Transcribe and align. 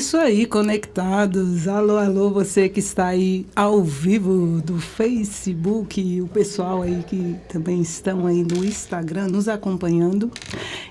É 0.00 0.02
isso 0.02 0.16
aí, 0.16 0.46
conectados. 0.46 1.68
Alô, 1.68 1.98
alô, 1.98 2.30
você 2.30 2.70
que 2.70 2.80
está 2.80 3.08
aí 3.08 3.44
ao 3.54 3.84
vivo 3.84 4.62
do 4.62 4.78
Facebook, 4.78 6.22
o 6.22 6.26
pessoal 6.26 6.80
aí 6.80 7.04
que 7.06 7.36
também 7.50 7.82
estão 7.82 8.26
aí 8.26 8.42
no 8.42 8.64
Instagram 8.64 9.28
nos 9.28 9.46
acompanhando. 9.46 10.30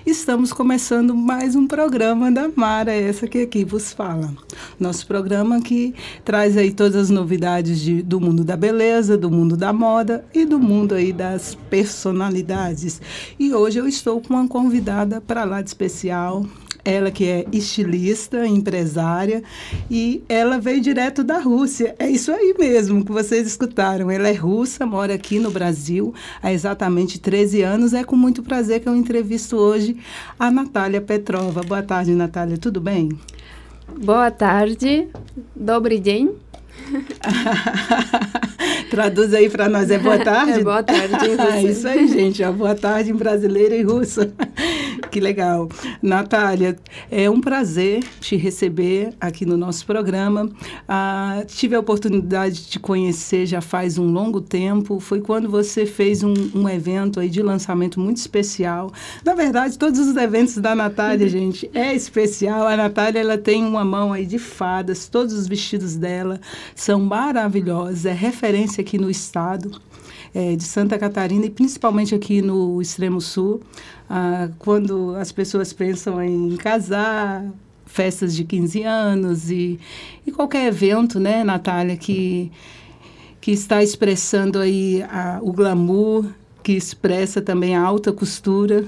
Estamos 0.06 0.52
começando 0.52 1.12
mais 1.12 1.56
um 1.56 1.66
programa 1.66 2.30
da 2.30 2.48
Mara, 2.54 2.92
essa 2.92 3.26
que 3.26 3.38
aqui 3.38 3.64
vos 3.64 3.92
fala. 3.92 4.32
Nosso 4.78 5.04
programa 5.08 5.60
que 5.60 5.92
traz 6.24 6.56
aí 6.56 6.70
todas 6.70 6.94
as 6.94 7.10
novidades 7.10 7.80
de, 7.80 8.02
do 8.02 8.20
mundo 8.20 8.44
da 8.44 8.56
beleza, 8.56 9.18
do 9.18 9.28
mundo 9.28 9.56
da 9.56 9.72
moda 9.72 10.24
e 10.32 10.44
do 10.44 10.60
mundo 10.60 10.94
aí 10.94 11.12
das 11.12 11.56
personalidades. 11.68 13.02
E 13.40 13.52
hoje 13.52 13.80
eu 13.80 13.88
estou 13.88 14.20
com 14.20 14.34
uma 14.34 14.46
convidada 14.46 15.20
para 15.20 15.42
lá 15.42 15.60
de 15.60 15.70
especial, 15.70 16.46
ela 16.85 17.09
que 17.09 17.25
é 17.25 17.45
estilista, 17.51 18.45
empresária, 18.45 19.41
e 19.89 20.23
ela 20.29 20.59
veio 20.59 20.79
direto 20.79 21.23
da 21.23 21.39
Rússia. 21.39 21.95
É 21.97 22.07
isso 22.07 22.31
aí 22.31 22.53
mesmo 22.57 23.03
que 23.03 23.11
vocês 23.11 23.47
escutaram. 23.47 24.11
Ela 24.11 24.29
é 24.29 24.33
russa, 24.33 24.85
mora 24.85 25.15
aqui 25.15 25.39
no 25.39 25.49
Brasil 25.49 26.13
há 26.43 26.53
exatamente 26.53 27.19
13 27.19 27.63
anos. 27.63 27.93
É 27.93 28.03
com 28.03 28.15
muito 28.15 28.43
prazer 28.43 28.81
que 28.81 28.87
eu 28.87 28.95
entrevisto 28.95 29.57
hoje 29.57 29.97
a 30.39 30.51
Natália 30.51 31.01
Petrova. 31.01 31.61
Boa 31.63 31.81
tarde, 31.81 32.13
Natália. 32.13 32.57
Tudo 32.57 32.79
bem? 32.79 33.09
Boa 33.97 34.29
tarde. 34.29 35.07
Добрый 35.55 35.99
день. 35.99 36.35
Traduz 38.90 39.32
aí 39.34 39.48
para 39.48 39.68
nós, 39.68 39.90
é 39.90 39.98
boa 39.98 40.18
tarde? 40.18 40.50
É 40.60 40.64
boa 40.64 40.82
tarde 40.82 41.14
em 41.14 41.36
russo. 41.36 41.40
Ah, 41.50 41.62
isso 41.62 41.88
aí, 41.88 42.08
gente, 42.08 42.42
ó, 42.42 42.52
boa 42.52 42.74
tarde 42.74 43.10
em 43.10 43.14
brasileiro 43.14 43.74
e 43.74 43.82
russo. 43.82 44.20
que 45.10 45.20
legal. 45.20 45.68
Natália, 46.02 46.76
é 47.10 47.30
um 47.30 47.40
prazer 47.40 48.02
te 48.20 48.36
receber 48.36 49.12
aqui 49.20 49.46
no 49.46 49.56
nosso 49.56 49.86
programa. 49.86 50.50
Ah, 50.88 51.42
tive 51.46 51.74
a 51.74 51.80
oportunidade 51.80 52.56
de 52.56 52.66
te 52.66 52.78
conhecer 52.78 53.46
já 53.46 53.60
faz 53.60 53.98
um 53.98 54.10
longo 54.10 54.40
tempo. 54.40 55.00
Foi 55.00 55.20
quando 55.20 55.48
você 55.48 55.86
fez 55.86 56.22
um, 56.22 56.34
um 56.54 56.68
evento 56.68 57.20
aí 57.20 57.28
de 57.28 57.42
lançamento 57.42 58.00
muito 58.00 58.18
especial. 58.18 58.92
Na 59.24 59.34
verdade, 59.34 59.78
todos 59.78 59.98
os 59.98 60.16
eventos 60.16 60.56
da 60.58 60.74
Natália, 60.74 61.28
gente, 61.28 61.70
é 61.74 61.94
especial. 61.94 62.66
A 62.66 62.76
Natália, 62.76 63.20
ela 63.20 63.38
tem 63.38 63.64
uma 63.64 63.84
mão 63.84 64.12
aí 64.12 64.26
de 64.26 64.38
fadas. 64.38 65.08
Todos 65.08 65.34
os 65.34 65.46
vestidos 65.46 65.96
dela 65.96 66.40
são 66.74 67.00
maravilhosos. 67.00 68.06
É 68.06 68.12
referência 68.12 68.80
aqui 68.80 68.98
no 68.98 69.10
estado. 69.10 69.80
É, 70.32 70.54
de 70.54 70.62
Santa 70.62 70.96
Catarina 70.96 71.46
e 71.46 71.50
principalmente 71.50 72.14
aqui 72.14 72.40
no 72.40 72.80
extremo 72.80 73.20
sul 73.20 73.60
ah, 74.08 74.48
quando 74.60 75.16
as 75.16 75.32
pessoas 75.32 75.72
pensam 75.72 76.22
em 76.22 76.56
casar, 76.56 77.44
festas 77.90 78.34
de 78.34 78.44
15 78.44 78.82
anos 78.84 79.50
e, 79.50 79.78
e 80.26 80.30
qualquer 80.30 80.66
evento, 80.66 81.18
né, 81.18 81.42
Natália, 81.42 81.96
que, 81.96 82.50
que 83.40 83.50
está 83.50 83.82
expressando 83.82 84.58
aí 84.60 85.02
a, 85.02 85.40
o 85.42 85.52
glamour, 85.52 86.26
que 86.62 86.72
expressa 86.72 87.40
também 87.42 87.74
a 87.74 87.82
alta 87.82 88.12
costura, 88.12 88.84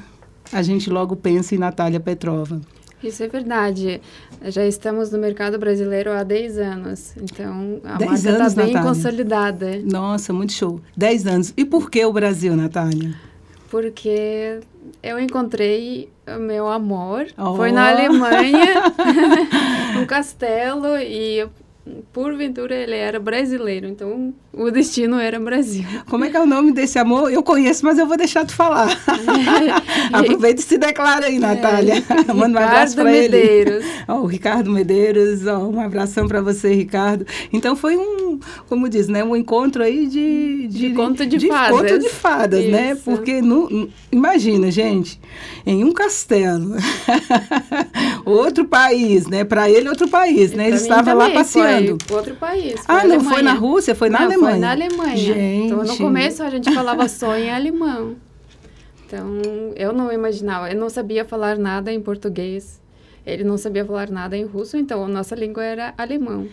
a 0.52 0.62
gente 0.62 0.88
logo 0.90 1.16
pensa 1.16 1.54
em 1.54 1.58
Natália 1.58 1.98
Petrova. 1.98 2.60
Isso 3.02 3.22
é 3.22 3.28
verdade. 3.28 4.00
Já 4.44 4.64
estamos 4.66 5.10
no 5.10 5.18
mercado 5.18 5.58
brasileiro 5.58 6.12
há 6.12 6.22
10 6.22 6.58
anos. 6.58 7.14
Então, 7.16 7.80
a 7.84 7.98
marca 7.98 8.14
está 8.14 8.48
bem 8.50 8.72
Natália. 8.72 8.82
consolidada. 8.82 9.80
Nossa, 9.84 10.32
muito 10.32 10.52
show. 10.52 10.80
10 10.96 11.26
anos. 11.26 11.54
E 11.56 11.64
por 11.64 11.90
que 11.90 12.04
o 12.04 12.12
Brasil, 12.12 12.56
Natália? 12.56 13.14
Porque 13.70 14.60
eu 15.02 15.18
encontrei 15.18 16.08
o 16.26 16.38
meu 16.38 16.68
amor. 16.68 17.26
Oh. 17.36 17.56
Foi 17.56 17.72
na 17.72 17.90
Alemanha, 17.90 18.92
um 20.00 20.06
castelo, 20.06 20.96
e 20.98 21.48
porventura 22.12 22.74
ele 22.74 22.94
era 22.94 23.18
brasileiro, 23.18 23.88
então 23.88 24.32
o 24.52 24.70
destino 24.70 25.18
era 25.18 25.40
Brasil. 25.40 25.84
Como 26.08 26.24
é 26.24 26.30
que 26.30 26.36
é 26.36 26.40
o 26.40 26.46
nome 26.46 26.72
desse 26.72 26.98
amor? 26.98 27.32
Eu 27.32 27.42
conheço, 27.42 27.84
mas 27.84 27.98
eu 27.98 28.06
vou 28.06 28.16
deixar 28.16 28.44
tu 28.44 28.54
falar. 28.54 28.88
Aproveita 30.12 30.60
e 30.60 30.64
se 30.64 30.78
declara 30.78 31.26
aí, 31.26 31.38
Natália. 31.38 31.94
É, 32.28 32.32
Manda 32.32 32.60
um 32.60 32.62
abraço 32.62 32.94
para 32.94 33.12
ele. 33.12 33.84
Oh, 34.08 34.20
o 34.20 34.26
Ricardo 34.26 34.70
Medeiros, 34.70 35.46
oh, 35.46 35.68
um 35.68 35.80
abração 35.80 36.28
para 36.28 36.40
você, 36.40 36.72
Ricardo. 36.72 37.26
Então 37.52 37.74
foi 37.74 37.96
um, 37.96 38.38
como 38.68 38.88
diz, 38.88 39.08
né, 39.08 39.24
um 39.24 39.34
encontro 39.34 39.82
aí 39.82 40.06
de 40.06 40.42
de, 40.68 40.88
de 40.88 40.94
conto 40.94 41.26
de, 41.26 41.36
de 41.36 41.48
fadas. 41.48 41.80
Conto 41.80 41.98
de 41.98 42.08
fadas, 42.08 42.64
né? 42.66 42.94
Porque 43.04 43.40
no, 43.40 43.88
imagina, 44.10 44.70
gente, 44.70 45.20
em 45.66 45.84
um 45.84 45.92
castelo, 45.92 46.74
outro 48.24 48.64
país, 48.64 49.26
né? 49.26 49.44
Para 49.44 49.70
ele 49.70 49.88
outro 49.88 50.08
país, 50.08 50.52
né? 50.52 50.68
Ele 50.68 50.76
estava 50.76 51.12
lá 51.12 51.30
passeando. 51.30 51.71
Foi 52.06 52.16
outro 52.16 52.34
país. 52.36 52.82
ah, 52.88 53.04
não 53.04 53.20
foi 53.20 53.42
na 53.42 53.54
Rússia, 53.54 53.94
foi 53.94 54.08
na 54.08 54.20
não, 54.20 54.26
Alemanha. 54.26 54.50
Foi 54.52 54.60
na 54.60 54.70
Alemanha. 54.70 55.16
Gente. 55.16 55.66
Então 55.66 55.84
no 55.84 55.96
começo 55.96 56.42
a 56.42 56.50
gente 56.50 56.72
falava 56.72 57.08
só 57.08 57.36
em 57.36 57.50
alemão. 57.50 58.16
Então 59.06 59.40
eu 59.76 59.92
não 59.92 60.12
imaginava, 60.12 60.70
eu 60.70 60.78
não 60.78 60.88
sabia 60.88 61.24
falar 61.24 61.58
nada 61.58 61.92
em 61.92 62.00
português. 62.00 62.80
Ele 63.24 63.44
não 63.44 63.56
sabia 63.56 63.84
falar 63.84 64.10
nada 64.10 64.36
em 64.36 64.44
russo, 64.44 64.76
então 64.76 65.04
a 65.04 65.08
nossa 65.08 65.34
língua 65.36 65.62
era 65.62 65.94
alemão. 65.96 66.48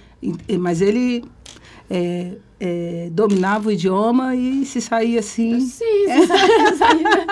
Mas 0.59 0.81
ele 0.81 1.23
é, 1.89 2.33
é, 2.59 3.09
dominava 3.11 3.69
o 3.69 3.71
idioma 3.71 4.35
e 4.35 4.63
se 4.65 4.79
saía 4.79 5.19
assim. 5.19 5.59
Sim, 5.61 6.05
se 6.07 6.27
saía. 6.77 7.25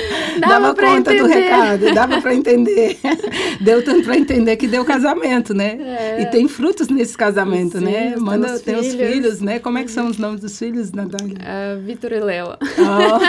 dava 0.38 0.74
conta 0.74 1.14
entender. 1.14 1.18
do 1.18 1.26
recado, 1.26 1.94
dava 1.94 2.20
para 2.20 2.34
entender. 2.34 2.98
deu 3.60 3.84
tanto 3.84 4.04
para 4.04 4.16
entender 4.16 4.56
que 4.56 4.66
deu 4.68 4.84
casamento, 4.84 5.54
né? 5.54 5.78
É. 5.80 6.22
E 6.22 6.26
tem 6.26 6.46
frutos 6.48 6.88
nesse 6.88 7.16
casamento, 7.16 7.78
Sim, 7.78 7.84
né? 7.84 8.14
Manda 8.16 8.58
tem 8.58 8.76
os 8.76 8.94
filhos, 8.94 9.40
né? 9.40 9.58
Como 9.58 9.78
é 9.78 9.84
que 9.84 9.90
são 9.90 10.08
os 10.08 10.18
nomes 10.18 10.40
dos 10.40 10.58
filhos, 10.58 10.92
Natália? 10.92 11.36
Uh, 11.36 11.80
Vitor 11.80 12.12
e 12.12 12.20
Léo. 12.20 12.56
Oh. 12.78 13.20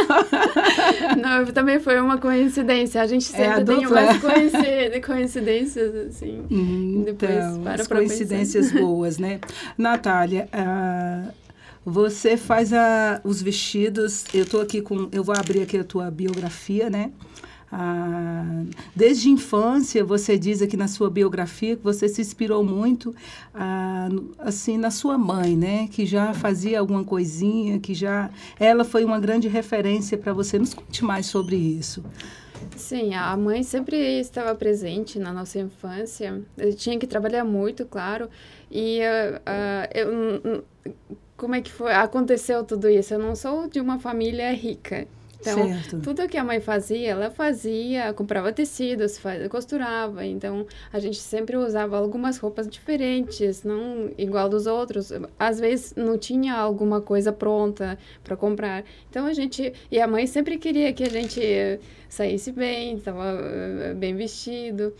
Não, 1.19 1.45
também 1.47 1.79
foi 1.79 1.99
uma 1.99 2.17
coincidência. 2.17 3.01
A 3.01 3.07
gente 3.07 3.33
é 3.33 3.37
sempre 3.37 3.61
é 3.61 3.63
tem 3.63 3.87
umas 3.87 4.17
coincidências, 5.05 5.95
assim. 5.95 6.41
Hum, 6.51 7.03
depois 7.05 7.31
então, 7.31 7.61
para 7.63 7.81
as 7.81 7.87
coincidências 7.87 8.71
boas, 8.71 9.17
né? 9.17 9.39
Natália, 9.77 10.47
uh, 10.53 11.31
você 11.85 12.37
faz 12.37 12.71
a, 12.73 13.21
os 13.23 13.41
vestidos. 13.41 14.25
Eu 14.33 14.43
estou 14.43 14.61
aqui 14.61 14.81
com. 14.81 15.09
Eu 15.11 15.23
vou 15.23 15.35
abrir 15.35 15.61
aqui 15.61 15.77
a 15.77 15.83
tua 15.83 16.11
biografia, 16.11 16.89
né? 16.89 17.11
Ah, 17.73 18.63
desde 18.93 19.29
infância, 19.29 20.03
você 20.03 20.37
diz 20.37 20.61
aqui 20.61 20.75
na 20.75 20.89
sua 20.89 21.09
biografia 21.09 21.77
que 21.77 21.83
você 21.83 22.09
se 22.09 22.19
inspirou 22.19 22.65
muito 22.65 23.15
ah, 23.53 24.09
assim 24.39 24.77
na 24.77 24.91
sua 24.91 25.17
mãe, 25.17 25.55
né? 25.55 25.87
Que 25.87 26.05
já 26.05 26.33
fazia 26.33 26.79
alguma 26.79 27.03
coisinha, 27.03 27.79
que 27.79 27.93
já 27.93 28.29
ela 28.59 28.83
foi 28.83 29.05
uma 29.05 29.19
grande 29.19 29.47
referência 29.47 30.17
para 30.17 30.33
você. 30.33 30.59
Nos 30.59 30.73
conte 30.73 31.03
mais 31.03 31.27
sobre 31.27 31.55
isso. 31.55 32.03
Sim, 32.75 33.15
a 33.15 33.35
mãe 33.37 33.63
sempre 33.63 33.97
estava 34.19 34.53
presente 34.53 35.17
na 35.17 35.33
nossa 35.33 35.57
infância. 35.59 36.41
Eu 36.57 36.75
tinha 36.75 36.99
que 36.99 37.07
trabalhar 37.07 37.43
muito, 37.43 37.85
claro. 37.85 38.29
E 38.69 38.99
uh, 38.99 39.37
uh, 39.37 39.87
eu 39.95 40.63
como 41.41 41.55
é 41.55 41.61
que 41.61 41.71
foi? 41.71 41.91
Aconteceu 41.91 42.63
tudo 42.63 42.87
isso. 42.87 43.15
Eu 43.15 43.19
não 43.19 43.35
sou 43.35 43.67
de 43.67 43.79
uma 43.81 43.97
família 43.97 44.53
rica. 44.53 45.07
Então, 45.39 45.57
certo. 45.57 45.99
tudo 46.01 46.27
que 46.29 46.37
a 46.37 46.43
mãe 46.43 46.61
fazia, 46.61 47.09
ela 47.09 47.31
fazia, 47.31 48.13
comprava 48.13 48.53
tecidos, 48.53 49.17
faz, 49.17 49.47
costurava. 49.47 50.23
Então, 50.23 50.67
a 50.93 50.99
gente 50.99 51.17
sempre 51.17 51.57
usava 51.57 51.97
algumas 51.97 52.37
roupas 52.37 52.69
diferentes, 52.69 53.63
não 53.63 54.11
igual 54.19 54.47
dos 54.47 54.67
outros. 54.67 55.11
Às 55.39 55.59
vezes, 55.59 55.95
não 55.95 56.15
tinha 56.15 56.53
alguma 56.53 57.01
coisa 57.01 57.33
pronta 57.33 57.97
para 58.23 58.37
comprar. 58.37 58.83
Então, 59.09 59.25
a 59.25 59.33
gente... 59.33 59.73
E 59.89 59.99
a 59.99 60.07
mãe 60.07 60.27
sempre 60.27 60.59
queria 60.59 60.93
que 60.93 61.03
a 61.03 61.09
gente 61.09 61.41
saísse 62.07 62.51
bem, 62.51 62.97
estava 62.97 63.23
eh, 63.31 63.95
bem 63.95 64.15
vestido. 64.15 64.93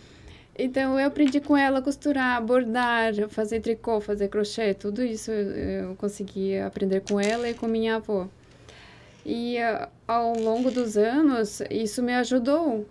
Então, 0.58 1.00
eu 1.00 1.06
aprendi 1.06 1.40
com 1.40 1.56
ela 1.56 1.78
a 1.78 1.82
costurar, 1.82 2.42
bordar, 2.44 3.28
fazer 3.28 3.60
tricô, 3.60 4.00
fazer 4.00 4.28
crochê, 4.28 4.74
tudo 4.74 5.02
isso 5.02 5.30
eu 5.30 5.94
consegui 5.96 6.58
aprender 6.58 7.00
com 7.00 7.18
ela 7.18 7.48
e 7.48 7.54
com 7.54 7.66
minha 7.66 7.96
avó. 7.96 8.28
E 9.24 9.56
uh, 9.58 9.88
ao 10.06 10.36
longo 10.38 10.70
dos 10.70 10.96
anos, 10.96 11.62
isso 11.70 12.02
me 12.02 12.12
ajudou, 12.14 12.86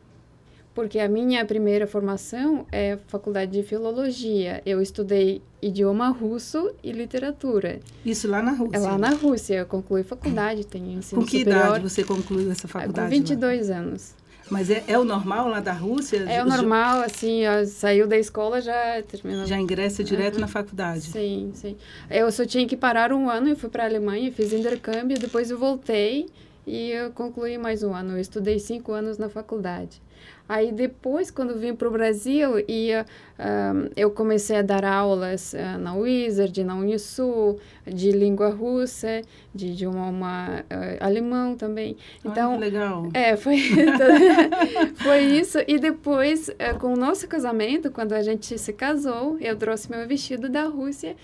porque 0.74 0.98
a 0.98 1.08
minha 1.08 1.46
primeira 1.46 1.86
formação 1.86 2.66
é 2.72 2.98
faculdade 3.08 3.52
de 3.52 3.62
filologia. 3.62 4.62
Eu 4.66 4.82
estudei 4.82 5.42
idioma 5.62 6.10
russo 6.10 6.74
e 6.84 6.92
literatura. 6.92 7.80
Isso 8.06 8.28
lá 8.28 8.42
na 8.42 8.52
Rússia? 8.52 8.78
É 8.78 8.80
lá 8.80 8.98
na 8.98 9.10
Rússia. 9.10 9.56
Eu 9.56 9.66
concluí 9.66 10.04
faculdade, 10.04 10.66
tenho 10.66 10.90
ensino 10.98 11.22
Com 11.22 11.28
que 11.28 11.40
superior. 11.40 11.66
idade 11.66 11.84
você 11.84 12.04
concluiu 12.04 12.50
essa 12.50 12.68
faculdade? 12.68 13.08
Com 13.08 13.16
22 13.16 13.70
lá? 13.70 13.78
anos. 13.78 14.16
Mas 14.50 14.70
é, 14.70 14.84
é 14.88 15.00
o 15.00 15.04
normal 15.04 15.48
lá 15.48 15.60
da 15.60 15.72
Rússia? 15.72 16.18
É 16.28 16.44
o 16.44 16.46
normal, 16.46 17.02
assim, 17.02 17.42
saiu 17.68 18.08
da 18.08 18.18
escola, 18.18 18.60
já 18.62 19.02
terminou. 19.04 19.46
Já 19.46 19.58
ingressa 19.58 20.04
direto 20.04 20.36
uhum. 20.36 20.42
na 20.42 20.48
faculdade? 20.48 21.04
Sim, 21.04 21.52
sim. 21.54 21.78
Eu 22.10 22.32
só 22.32 22.46
tinha 22.46 22.68
que 22.68 22.76
parar 22.76 23.14
um 23.14 23.30
ano, 23.30 23.50
eu 23.50 23.56
fui 23.56 23.70
para 23.70 23.84
a 23.84 23.86
Alemanha, 23.86 24.32
fiz 24.32 24.52
intercâmbio, 24.52 25.18
depois 25.18 25.50
eu 25.52 25.58
voltei 25.58 26.28
e 26.66 26.92
eu 26.92 27.12
concluí 27.12 27.58
mais 27.58 27.84
um 27.84 27.94
ano. 27.94 28.14
Eu 28.14 28.20
estudei 28.20 28.60
cinco 28.60 28.92
anos 28.92 29.18
na 29.18 29.30
faculdade. 29.30 30.02
Aí 30.52 30.70
depois, 30.70 31.32
quando 31.32 31.58
vim 31.58 31.74
para 31.74 31.88
o 31.88 31.92
Brasil, 31.92 32.56
uh, 32.58 33.92
eu 33.96 34.12
comecei 34.12 34.58
a 34.58 34.62
dar 34.62 34.84
aulas 34.84 35.54
uh, 35.54 35.80
na 35.80 35.96
Wizard, 35.96 36.62
na 36.66 36.76
Unisul, 36.76 37.58
de 37.88 38.12
língua 38.12 38.50
russa, 38.50 39.22
de 39.56 39.68
idioma 39.68 40.66
uh, 40.70 40.98
alemão 41.00 41.56
também. 41.56 41.96
Então, 42.26 42.52
Ai, 42.52 42.60
legal. 42.60 43.08
É, 43.14 43.38
foi, 43.38 43.60
foi 45.02 45.22
isso. 45.22 45.58
E 45.66 45.80
depois, 45.80 46.50
com 46.82 46.96
o 46.96 46.98
nosso 46.98 47.30
casamento, 47.30 47.90
quando 47.90 48.12
a 48.12 48.22
gente 48.22 48.60
se 48.60 48.74
casou, 48.74 49.38
eu 49.40 49.56
trouxe 49.56 49.90
meu 49.90 50.06
vestido 50.06 50.50
da 50.50 50.66
Rússia 50.66 51.16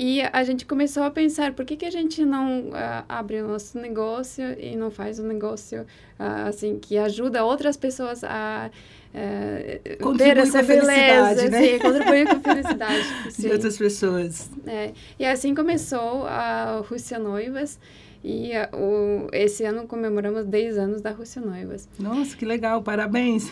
e 0.00 0.22
a 0.32 0.44
gente 0.44 0.64
começou 0.64 1.02
a 1.02 1.10
pensar, 1.10 1.54
por 1.54 1.64
que, 1.64 1.76
que 1.76 1.84
a 1.84 1.90
gente 1.90 2.24
não 2.24 2.68
uh, 2.68 3.04
abre 3.08 3.42
o 3.42 3.48
nosso 3.48 3.76
negócio 3.80 4.44
e 4.56 4.76
não 4.76 4.92
faz 4.92 5.18
um 5.18 5.26
negócio 5.26 5.80
uh, 5.80 6.48
assim 6.48 6.78
que 6.78 6.96
ajuda 6.96 7.44
outras 7.44 7.76
pessoas 7.76 8.22
a 8.22 8.70
uh, 9.12 10.16
ter 10.16 10.36
essa 10.36 10.62
beleza, 10.62 11.48
né? 11.50 11.60
sim, 11.60 11.78
contribuir 11.80 12.28
com 12.28 12.36
a 12.36 12.54
felicidade 12.54 13.04
sim. 13.32 13.42
de 13.42 13.52
outras 13.52 13.76
pessoas. 13.76 14.48
É. 14.68 14.92
E 15.18 15.26
assim 15.26 15.52
começou 15.52 16.24
a 16.28 16.80
Rússia 16.88 17.18
Noivas. 17.18 17.80
E 18.22 18.50
uh, 18.50 18.76
o, 18.76 19.28
esse 19.32 19.64
ano 19.64 19.86
comemoramos 19.86 20.44
10 20.46 20.78
anos 20.78 21.00
da 21.00 21.10
Rússia 21.10 21.40
Noivas. 21.40 21.88
Nossa, 21.98 22.36
que 22.36 22.44
legal, 22.44 22.82
parabéns! 22.82 23.50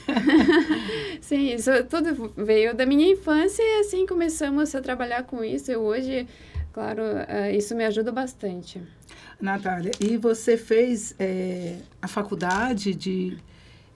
Sim, 1.20 1.54
isso 1.54 1.70
tudo 1.84 2.32
veio 2.36 2.74
da 2.74 2.84
minha 2.84 3.10
infância 3.10 3.62
e 3.62 3.80
assim 3.80 4.06
começamos 4.06 4.74
a 4.74 4.80
trabalhar 4.80 5.22
com 5.22 5.44
isso. 5.44 5.70
E 5.70 5.76
hoje, 5.76 6.26
claro, 6.72 7.02
uh, 7.02 7.54
isso 7.56 7.74
me 7.76 7.84
ajuda 7.84 8.10
bastante. 8.10 8.82
Natália, 9.40 9.92
e 10.00 10.16
você 10.16 10.56
fez 10.56 11.14
é, 11.18 11.76
a 12.00 12.08
faculdade 12.08 12.94
de, 12.94 13.36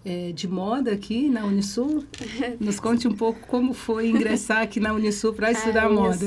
é, 0.04 0.32
de 0.32 0.48
moda 0.48 0.92
aqui 0.92 1.28
na 1.28 1.44
Unisul? 1.44 2.04
Nos 2.58 2.80
conte 2.80 3.06
um 3.06 3.14
pouco 3.14 3.40
como 3.46 3.72
foi 3.72 4.08
ingressar 4.08 4.62
aqui 4.62 4.80
na 4.80 4.92
Unisul 4.92 5.32
para 5.32 5.50
estudar 5.52 5.86
ah, 5.86 5.90
moda. 5.90 6.26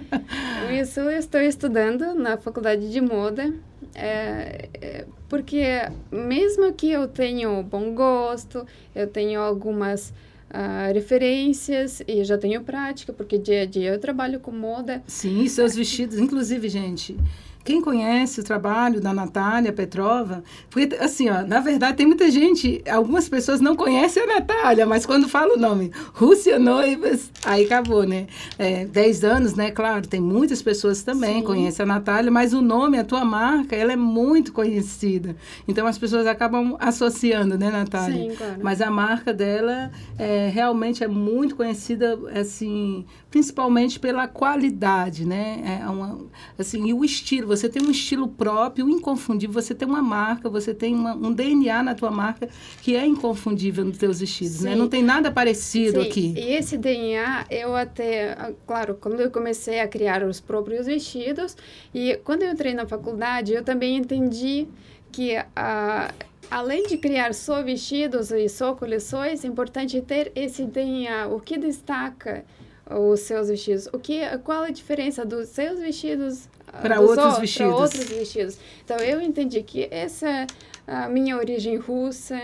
Unisul, 0.68 1.04
eu 1.04 1.18
estou 1.18 1.40
estudando 1.40 2.14
na 2.14 2.36
faculdade 2.36 2.90
de 2.90 3.00
moda, 3.00 3.54
é, 3.94 4.68
é, 4.74 5.06
porque 5.28 5.64
mesmo 6.10 6.72
que 6.72 6.90
eu 6.90 7.06
tenho 7.06 7.62
bom 7.62 7.94
gosto, 7.94 8.66
eu 8.94 9.06
tenho 9.06 9.40
algumas 9.40 10.12
uh, 10.50 10.92
referências 10.92 12.02
e 12.06 12.24
já 12.24 12.38
tenho 12.38 12.62
prática, 12.62 13.12
porque 13.12 13.38
dia 13.38 13.62
a 13.62 13.66
dia 13.66 13.92
eu 13.92 13.98
trabalho 13.98 14.40
com 14.40 14.50
moda. 14.50 15.02
Sim, 15.06 15.46
seus 15.48 15.74
vestidos, 15.74 16.18
inclusive, 16.18 16.68
gente, 16.68 17.16
quem 17.64 17.80
conhece 17.80 18.40
o 18.40 18.44
trabalho 18.44 19.00
da 19.00 19.12
Natália 19.14 19.72
Petrova, 19.72 20.44
porque, 20.70 20.94
assim, 20.96 21.30
ó, 21.30 21.42
na 21.42 21.60
verdade, 21.60 21.96
tem 21.96 22.06
muita 22.06 22.30
gente, 22.30 22.82
algumas 22.88 23.28
pessoas 23.28 23.60
não 23.60 23.74
conhecem 23.74 24.22
a 24.22 24.26
Natália, 24.26 24.84
mas 24.84 25.06
quando 25.06 25.28
fala 25.28 25.54
o 25.54 25.58
nome 25.58 25.90
Rússia 26.12 26.58
Noivas, 26.58 27.30
aí 27.44 27.64
acabou, 27.64 28.04
né? 28.04 28.26
É, 28.58 28.84
dez 28.84 29.24
anos, 29.24 29.54
né? 29.54 29.70
Claro, 29.70 30.06
tem 30.06 30.20
muitas 30.20 30.60
pessoas 30.60 31.02
também 31.02 31.36
Sim. 31.36 31.42
conhecem 31.42 31.82
a 31.84 31.86
Natália, 31.86 32.30
mas 32.30 32.52
o 32.52 32.60
nome, 32.60 32.98
a 32.98 33.04
tua 33.04 33.24
marca, 33.24 33.74
ela 33.74 33.92
é 33.92 33.96
muito 33.96 34.52
conhecida. 34.52 35.34
Então, 35.66 35.86
as 35.86 35.96
pessoas 35.96 36.26
acabam 36.26 36.76
associando, 36.78 37.56
né, 37.56 37.70
Natália? 37.70 38.30
Sim, 38.30 38.36
claro. 38.36 38.60
Mas 38.62 38.82
a 38.82 38.90
marca 38.90 39.32
dela 39.32 39.90
é, 40.18 40.50
realmente 40.52 41.02
é 41.02 41.08
muito 41.08 41.56
conhecida, 41.56 42.18
assim, 42.38 43.06
principalmente 43.34 43.98
pela 43.98 44.28
qualidade, 44.28 45.26
né? 45.26 45.80
É 45.82 45.90
uma, 45.90 46.20
assim, 46.56 46.86
e 46.86 46.94
o 46.94 47.04
estilo 47.04 47.48
você 47.48 47.68
tem 47.68 47.82
um 47.82 47.90
estilo 47.90 48.28
próprio, 48.28 48.88
inconfundível, 48.88 49.60
você 49.60 49.74
tem 49.74 49.88
uma 49.88 50.00
marca, 50.00 50.48
você 50.48 50.72
tem 50.72 50.94
uma, 50.94 51.16
um 51.16 51.32
DNA 51.32 51.82
na 51.82 51.96
tua 51.96 52.12
marca 52.12 52.48
que 52.80 52.94
é 52.94 53.04
inconfundível 53.04 53.84
nos 53.84 53.98
teus 53.98 54.20
vestidos, 54.20 54.60
né? 54.60 54.70
Sim. 54.70 54.76
né? 54.76 54.80
Não 54.80 54.88
tem 54.88 55.02
nada 55.02 55.32
parecido 55.32 56.00
Sim. 56.00 56.06
aqui. 56.06 56.34
E 56.36 56.52
esse 56.52 56.78
DNA, 56.78 57.46
eu 57.50 57.74
até, 57.74 58.54
claro, 58.68 58.96
quando 59.00 59.18
eu 59.20 59.32
comecei 59.32 59.80
a 59.80 59.88
criar 59.88 60.22
os 60.22 60.40
próprios 60.40 60.86
vestidos, 60.86 61.56
e 61.92 62.16
quando 62.22 62.44
eu 62.44 62.52
entrei 62.52 62.72
na 62.72 62.86
faculdade, 62.86 63.52
eu 63.52 63.64
também 63.64 63.96
entendi 63.96 64.68
que 65.10 65.34
a 65.56 66.14
além 66.50 66.86
de 66.86 66.98
criar 66.98 67.34
só 67.34 67.62
vestidos 67.62 68.30
e 68.30 68.48
só 68.48 68.74
coleções, 68.74 69.44
é 69.44 69.48
importante 69.48 70.00
ter 70.02 70.30
esse 70.36 70.66
DNA, 70.66 71.26
o 71.26 71.40
que 71.40 71.58
destaca 71.58 72.44
os 72.90 73.20
seus 73.20 73.48
vestidos, 73.48 73.88
o 73.92 73.98
que, 73.98 74.20
qual 74.38 74.64
a 74.64 74.70
diferença 74.70 75.24
dos 75.24 75.48
seus 75.48 75.78
vestidos 75.78 76.48
para 76.82 77.00
outros 77.00 77.38
vestidos. 77.38 77.72
Para 77.72 77.82
outros 77.82 78.04
vestidos. 78.04 78.58
Então 78.84 78.96
eu 78.98 79.20
entendi 79.20 79.62
que 79.62 79.88
essa 79.90 80.46
a 80.86 81.08
minha 81.08 81.36
origem 81.36 81.76
russa, 81.76 82.38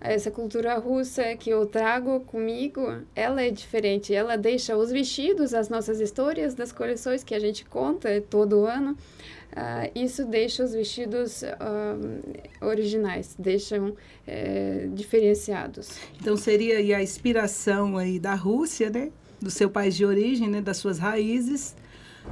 essa 0.00 0.30
cultura 0.30 0.74
russa 0.78 1.36
que 1.36 1.50
eu 1.50 1.66
trago 1.66 2.20
comigo, 2.20 3.02
ela 3.14 3.42
é 3.42 3.50
diferente. 3.50 4.14
Ela 4.14 4.36
deixa 4.36 4.76
os 4.76 4.90
vestidos, 4.90 5.54
as 5.54 5.68
nossas 5.68 6.00
histórias 6.00 6.54
das 6.54 6.72
coleções 6.72 7.24
que 7.24 7.34
a 7.34 7.38
gente 7.38 7.64
conta 7.64 8.20
todo 8.30 8.64
ano. 8.64 8.96
Uh, 9.52 9.90
isso 9.94 10.24
deixa 10.26 10.64
os 10.64 10.72
vestidos 10.72 11.42
uh, 11.42 12.66
originais, 12.66 13.34
deixam 13.38 13.88
uh, 13.90 14.88
diferenciados. 14.92 15.88
Então 16.20 16.36
seria 16.36 16.96
a 16.96 17.02
inspiração 17.02 17.96
aí 17.96 18.18
da 18.18 18.34
Rússia, 18.34 18.90
né? 18.90 19.10
Do 19.40 19.50
seu 19.50 19.68
país 19.68 19.94
de 19.94 20.04
origem, 20.04 20.48
né? 20.48 20.60
Das 20.60 20.76
suas 20.78 20.98
raízes 20.98 21.74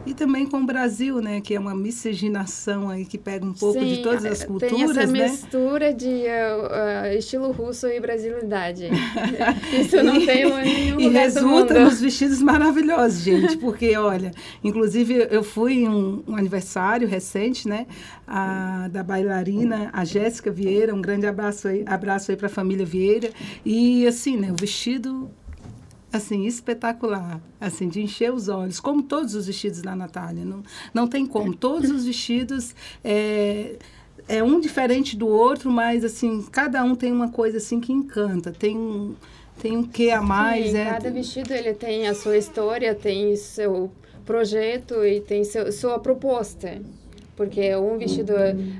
e 0.06 0.12
também 0.12 0.44
com 0.44 0.58
o 0.58 0.66
Brasil, 0.66 1.20
né, 1.20 1.40
que 1.40 1.54
é 1.54 1.60
uma 1.60 1.74
miscigenação 1.74 2.90
aí 2.90 3.06
que 3.06 3.16
pega 3.16 3.44
um 3.44 3.54
pouco 3.54 3.80
Sim, 3.80 3.86
de 3.86 4.02
todas 4.02 4.24
as 4.24 4.44
culturas, 4.44 4.74
tem 4.74 4.82
essa 4.82 5.06
né? 5.06 5.28
mistura 5.28 5.94
de 5.94 6.06
uh, 6.06 7.12
uh, 7.12 7.16
estilo 7.16 7.50
russo 7.52 7.86
e 7.86 7.98
brasilidade. 8.00 8.90
Isso 9.72 10.02
não 10.02 10.16
e, 10.16 10.26
tem 10.26 10.44
nenhum 10.44 11.00
E 11.00 11.08
resulta 11.08 11.80
nos 11.80 12.00
vestidos 12.00 12.42
maravilhosos, 12.42 13.22
gente, 13.22 13.56
porque 13.56 13.96
olha, 13.96 14.32
inclusive 14.62 15.26
eu 15.30 15.42
fui 15.42 15.84
em 15.84 15.88
um, 15.88 16.22
um 16.26 16.36
aniversário 16.36 17.08
recente, 17.08 17.66
né, 17.66 17.86
a, 18.26 18.88
da 18.88 19.02
bailarina, 19.02 19.88
a 19.92 20.04
Jéssica 20.04 20.50
Vieira, 20.50 20.94
um 20.94 21.00
grande 21.00 21.26
abraço 21.26 21.68
aí, 21.68 21.82
abraço 21.86 22.30
aí 22.30 22.36
para 22.36 22.48
a 22.48 22.50
família 22.50 22.84
Vieira, 22.84 23.30
e 23.64 24.06
assim, 24.06 24.36
né, 24.36 24.52
o 24.52 24.56
vestido 24.56 25.30
assim, 26.16 26.46
espetacular, 26.46 27.40
assim, 27.60 27.88
de 27.88 28.00
encher 28.00 28.32
os 28.32 28.48
olhos, 28.48 28.80
como 28.80 29.02
todos 29.02 29.34
os 29.34 29.46
vestidos 29.46 29.82
da 29.82 29.96
Natália. 29.96 30.44
Não, 30.44 30.62
não 30.92 31.08
tem 31.08 31.26
como. 31.26 31.54
Todos 31.54 31.90
os 31.90 32.04
vestidos 32.04 32.74
é, 33.02 33.76
é 34.28 34.42
um 34.42 34.60
diferente 34.60 35.16
do 35.16 35.26
outro, 35.26 35.70
mas, 35.70 36.04
assim, 36.04 36.42
cada 36.50 36.82
um 36.84 36.94
tem 36.94 37.12
uma 37.12 37.30
coisa, 37.30 37.58
assim, 37.58 37.80
que 37.80 37.92
encanta. 37.92 38.52
Tem 38.52 38.76
um, 38.76 39.14
tem 39.60 39.76
um 39.76 39.82
quê 39.82 40.10
a 40.10 40.22
mais. 40.22 40.70
Sim, 40.70 40.78
é, 40.78 40.84
cada 40.84 41.10
vestido, 41.10 41.52
ele 41.52 41.74
tem 41.74 42.06
a 42.06 42.14
sua 42.14 42.36
história, 42.36 42.94
tem 42.94 43.34
seu 43.36 43.90
projeto 44.24 45.04
e 45.04 45.20
tem 45.20 45.44
seu, 45.44 45.70
sua 45.72 45.98
proposta. 45.98 46.80
Porque 47.36 47.74
um 47.74 47.98
vestido 47.98 48.32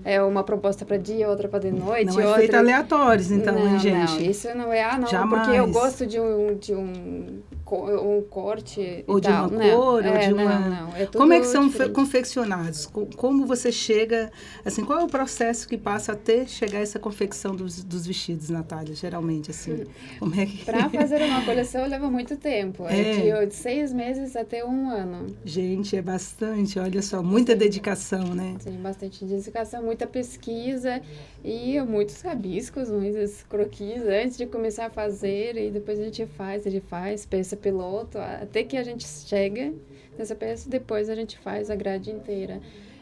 é 0.05 0.23
uma 0.23 0.45
proposta 0.45 0.85
para 0.85 0.97
dia, 0.97 1.29
outra 1.29 1.49
para 1.49 1.61
de 1.61 1.73
noite. 1.73 2.07
Não 2.07 2.21
é 2.21 2.25
outra... 2.25 2.39
feito 2.39 2.57
aleatórios, 2.57 3.31
então, 3.31 3.55
não, 3.55 3.79
gente? 3.79 4.13
Não, 4.13 4.21
isso 4.21 4.49
não 4.57 4.73
é, 4.73 4.85
ah, 4.85 4.99
não, 4.99 5.09
Jamais. 5.09 5.43
porque 5.43 5.59
eu 5.59 5.67
gosto 5.69 6.07
de 6.07 6.21
um, 6.21 6.57
de 6.57 6.75
um 6.75 7.43
um 7.73 8.23
corte 8.23 9.05
ou 9.07 9.19
de 9.19 9.29
tal. 9.29 9.49
uma 9.49 9.59
cor 9.59 10.03
não, 10.03 10.13
ou 10.13 10.17
é, 10.17 10.27
de 10.27 10.33
uma 10.35 10.59
não, 10.61 10.71
não. 10.87 10.97
É 10.97 11.07
como 11.07 11.33
é 11.33 11.41
que 11.41 11.47
são 11.47 11.71
confeccionados 11.93 12.87
como 13.17 13.47
você 13.47 13.73
chega 13.73 14.31
assim 14.65 14.85
qual 14.85 15.01
é 15.01 15.05
o 15.05 15.09
processo 15.09 15.67
que 15.67 15.79
passa 15.79 16.13
até 16.13 16.47
chegar 16.47 16.81
essa 16.81 16.99
confecção 16.99 17.57
dos, 17.57 17.83
dos 17.83 18.07
vestidos 18.07 18.51
Natália 18.51 18.95
geralmente 18.95 19.51
assim 19.51 19.87
como 20.19 20.39
é 20.39 20.47
que 20.47 20.65
para 20.65 20.89
fazer 20.91 21.23
uma 21.23 21.43
coleção 21.45 21.87
leva 21.89 22.11
muito 22.11 22.37
tempo 22.37 22.87
é, 22.87 23.29
é 23.29 23.47
de 23.47 23.55
seis 23.55 23.93
meses 23.93 24.37
até 24.37 24.65
um 24.65 24.91
ano 24.91 25.35
gente 25.45 25.97
é 25.97 26.03
bastante 26.03 26.79
olha 26.79 27.01
só 27.01 27.23
muita 27.23 27.53
Sim. 27.53 27.59
dedicação 27.59 28.35
né 28.35 28.57
Sim, 28.61 28.79
bastante 28.83 29.25
dedicação 29.25 29.83
muita 29.83 30.07
pesquisa 30.07 31.01
e 31.43 31.81
muitos 31.81 32.21
rabiscos 32.21 32.91
muitos 32.91 33.43
croquis 33.49 34.03
antes 34.03 34.37
de 34.37 34.47
começar 34.47 34.87
a 34.87 34.91
fazer 34.91 35.57
e 35.57 35.71
depois 35.71 35.99
a 35.99 36.05
gente 36.05 36.27
faz 36.27 36.67
a 36.67 36.71
gente 36.71 36.85
faz 36.87 37.25
pensa 37.25 37.54
piloto, 37.57 38.19
até 38.19 38.63
que 38.63 38.77
a 38.77 38.83
gente 38.83 39.07
chega 39.07 39.73
nessa 40.19 40.35
peça, 40.35 40.69
depois 40.69 41.09
a 41.09 41.15
gente 41.15 41.39
faz 41.39 41.71
a 41.71 41.75
grade 41.75 42.11
inteira. 42.11 42.61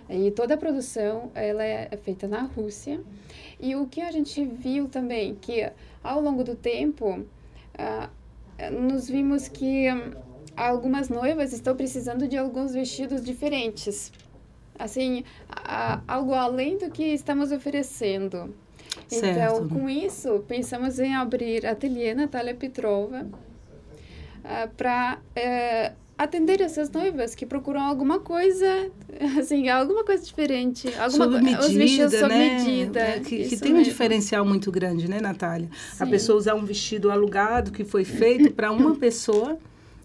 E 0.08 0.30
toda 0.30 0.54
a 0.54 0.56
produção 0.56 1.30
ela 1.34 1.64
é 1.64 1.88
feita 1.96 2.26
na 2.26 2.42
Rússia. 2.42 3.00
E 3.58 3.74
o 3.74 3.86
que 3.86 4.00
a 4.00 4.10
gente 4.10 4.44
viu 4.44 4.88
também, 4.88 5.34
que 5.34 5.70
ao 6.02 6.20
longo 6.20 6.44
do 6.44 6.54
tempo, 6.54 7.20
uh, 7.20 8.70
nos 8.70 9.08
vimos 9.08 9.48
que 9.48 9.90
um, 9.90 10.12
algumas 10.56 11.08
noivas 11.08 11.52
estão 11.52 11.74
precisando 11.74 12.28
de 12.28 12.36
alguns 12.36 12.74
vestidos 12.74 13.24
diferentes. 13.24 14.12
Assim, 14.78 15.20
uh, 15.50 16.02
algo 16.06 16.34
além 16.34 16.76
do 16.76 16.90
que 16.90 17.04
estamos 17.04 17.52
oferecendo. 17.52 18.54
Certo. 19.08 19.24
Então, 19.24 19.68
com 19.68 19.88
isso, 19.88 20.44
pensamos 20.46 20.98
em 20.98 21.14
abrir 21.14 21.64
ateliê 21.66 22.14
Natália 22.14 22.54
Petrova, 22.54 23.26
uh, 24.44 24.48
ah, 24.64 24.68
para 24.76 25.18
uh, 25.36 25.96
atender 26.16 26.60
essas 26.60 26.90
noivas 26.90 27.34
que 27.34 27.44
procuram 27.44 27.80
alguma 27.80 28.20
coisa, 28.20 28.90
assim, 29.38 29.68
alguma 29.68 30.04
coisa 30.04 30.24
diferente. 30.24 30.88
Alguma, 30.94 31.24
sob 31.24 31.40
medida, 31.40 31.60
os 31.60 31.72
vestidos 31.72 32.14
sob 32.14 32.34
né? 32.34 32.58
medida. 32.58 33.00
É, 33.00 33.20
que, 33.20 33.48
que 33.48 33.56
tem 33.56 33.72
mesmo. 33.72 33.78
um 33.78 33.82
diferencial 33.82 34.44
muito 34.44 34.70
grande, 34.70 35.08
né, 35.08 35.20
Natália? 35.20 35.68
Sim. 35.92 36.04
A 36.04 36.06
pessoa 36.06 36.38
usar 36.38 36.54
um 36.54 36.64
vestido 36.64 37.10
alugado 37.10 37.72
que 37.72 37.84
foi 37.84 38.04
feito 38.04 38.52
para 38.52 38.70
uma 38.70 38.94
pessoa, 38.96 39.58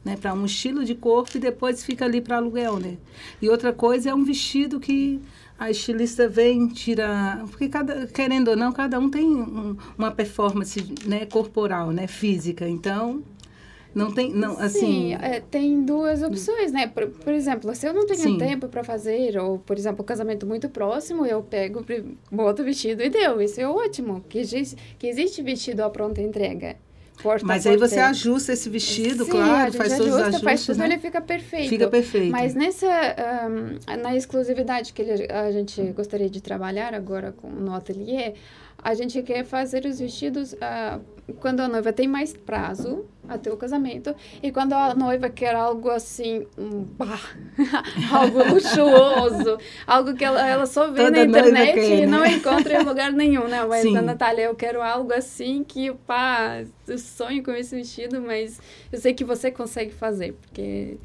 né, 0.03 0.17
para 0.19 0.33
um 0.33 0.45
estilo 0.45 0.85
de 0.85 0.95
corpo 0.95 1.31
e 1.35 1.39
depois 1.39 1.83
fica 1.83 2.05
ali 2.05 2.21
para 2.21 2.37
aluguel, 2.37 2.79
né? 2.79 2.97
E 3.41 3.49
outra 3.49 3.73
coisa 3.73 4.09
é 4.09 4.15
um 4.15 4.23
vestido 4.23 4.79
que 4.79 5.21
a 5.59 5.71
estilista 5.71 6.27
vem, 6.29 6.67
tira. 6.67 7.43
Porque, 7.49 7.67
cada, 7.67 8.07
querendo 8.07 8.49
ou 8.49 8.55
não, 8.55 8.71
cada 8.71 8.99
um 8.99 9.09
tem 9.09 9.25
um, 9.25 9.75
uma 9.97 10.11
performance 10.11 10.83
né, 11.05 11.25
corporal, 11.25 11.91
né, 11.91 12.07
física. 12.07 12.67
Então, 12.67 13.23
não 13.95 14.11
tem. 14.13 14.31
Não, 14.33 14.59
assim, 14.59 14.79
Sim, 14.79 15.13
é, 15.15 15.39
tem 15.39 15.83
duas 15.83 16.21
opções, 16.21 16.71
né? 16.71 16.87
Por, 16.87 17.07
por 17.07 17.33
exemplo, 17.33 17.73
se 17.75 17.87
eu 17.87 17.93
não 17.93 18.05
tenho 18.05 18.19
Sim. 18.19 18.37
tempo 18.37 18.67
para 18.67 18.83
fazer, 18.83 19.37
ou, 19.37 19.59
por 19.59 19.77
exemplo, 19.77 20.01
um 20.03 20.05
casamento 20.05 20.45
muito 20.45 20.69
próximo, 20.69 21.25
eu 21.25 21.41
pego, 21.41 21.83
boto 22.31 22.61
o 22.61 22.65
vestido 22.65 23.01
e 23.03 23.09
deu. 23.09 23.41
Isso 23.41 23.59
é 23.59 23.67
ótimo. 23.67 24.23
Que, 24.29 24.39
existe- 24.39 24.77
que 24.99 25.07
existe 25.07 25.41
vestido 25.41 25.81
à 25.83 25.89
pronta 25.89 26.21
entrega. 26.21 26.75
Porta 27.23 27.43
mas 27.47 27.65
aí 27.65 27.75
você 27.77 27.97
ajusta 27.99 28.53
esse 28.53 28.69
vestido, 28.69 29.25
Sim, 29.25 29.31
claro, 29.31 29.73
faz 29.73 29.97
todos 29.97 30.13
os 30.13 30.19
ajusta, 30.21 30.39
faz 30.39 30.45
ajustes. 30.45 30.65
tudo, 30.67 30.77
né? 30.77 30.85
ele 30.85 30.99
fica 30.99 31.19
perfeito. 31.19 31.69
Fica 31.69 31.87
perfeito. 31.87 32.31
Mas 32.31 32.53
nessa, 32.53 32.85
ahm, 32.87 33.79
na 34.03 34.15
exclusividade 34.15 34.93
que 34.93 35.01
ele- 35.01 35.27
a 35.33 35.51
gente 35.51 35.81
gostaria 35.93 36.29
de 36.29 36.39
trabalhar 36.41 36.93
agora 36.93 37.31
com, 37.31 37.49
no 37.49 37.73
ateliê, 37.73 38.33
a 38.83 38.93
gente 38.93 39.21
quer 39.23 39.43
fazer 39.43 39.85
os 39.85 39.99
vestidos 39.99 40.55
ah, 40.61 40.99
quando 41.39 41.59
a 41.59 41.67
noiva 41.67 41.91
tem 41.91 42.07
mais 42.07 42.33
prazo 42.33 43.05
até 43.27 43.51
o 43.51 43.57
casamento 43.57 44.15
e 44.41 44.51
quando 44.51 44.71
a 44.71 44.93
noiva 44.95 45.29
quer 45.29 45.53
algo 45.53 45.89
assim, 45.89 46.47
um, 46.57 46.85
pá, 46.85 47.19
algo 48.13 48.53
luxuoso, 48.53 49.57
algo 49.85 50.13
que 50.13 50.23
ela, 50.23 50.47
ela 50.47 50.65
só 50.65 50.89
vê 50.89 51.03
Toda 51.03 51.11
na 51.11 51.23
internet 51.25 51.73
quer, 51.73 52.03
e 52.03 52.05
não 52.05 52.21
né? 52.21 52.31
encontra 52.33 52.81
em 52.81 52.85
lugar 52.85 53.11
nenhum, 53.11 53.47
né? 53.47 53.65
Mas 53.65 53.81
Sim. 53.81 53.97
a 53.97 54.01
Natália, 54.01 54.43
eu 54.43 54.55
quero 54.55 54.81
algo 54.81 55.11
assim 55.11 55.65
que, 55.67 55.91
pá, 55.91 56.63
eu 56.87 56.97
sonho 56.97 57.43
com 57.43 57.51
esse 57.51 57.75
vestido, 57.75 58.21
mas 58.21 58.61
eu 58.89 58.97
sei 58.99 59.13
que 59.13 59.25
você 59.25 59.51
consegue 59.51 59.91
fazer, 59.91 60.33
porque... 60.33 60.97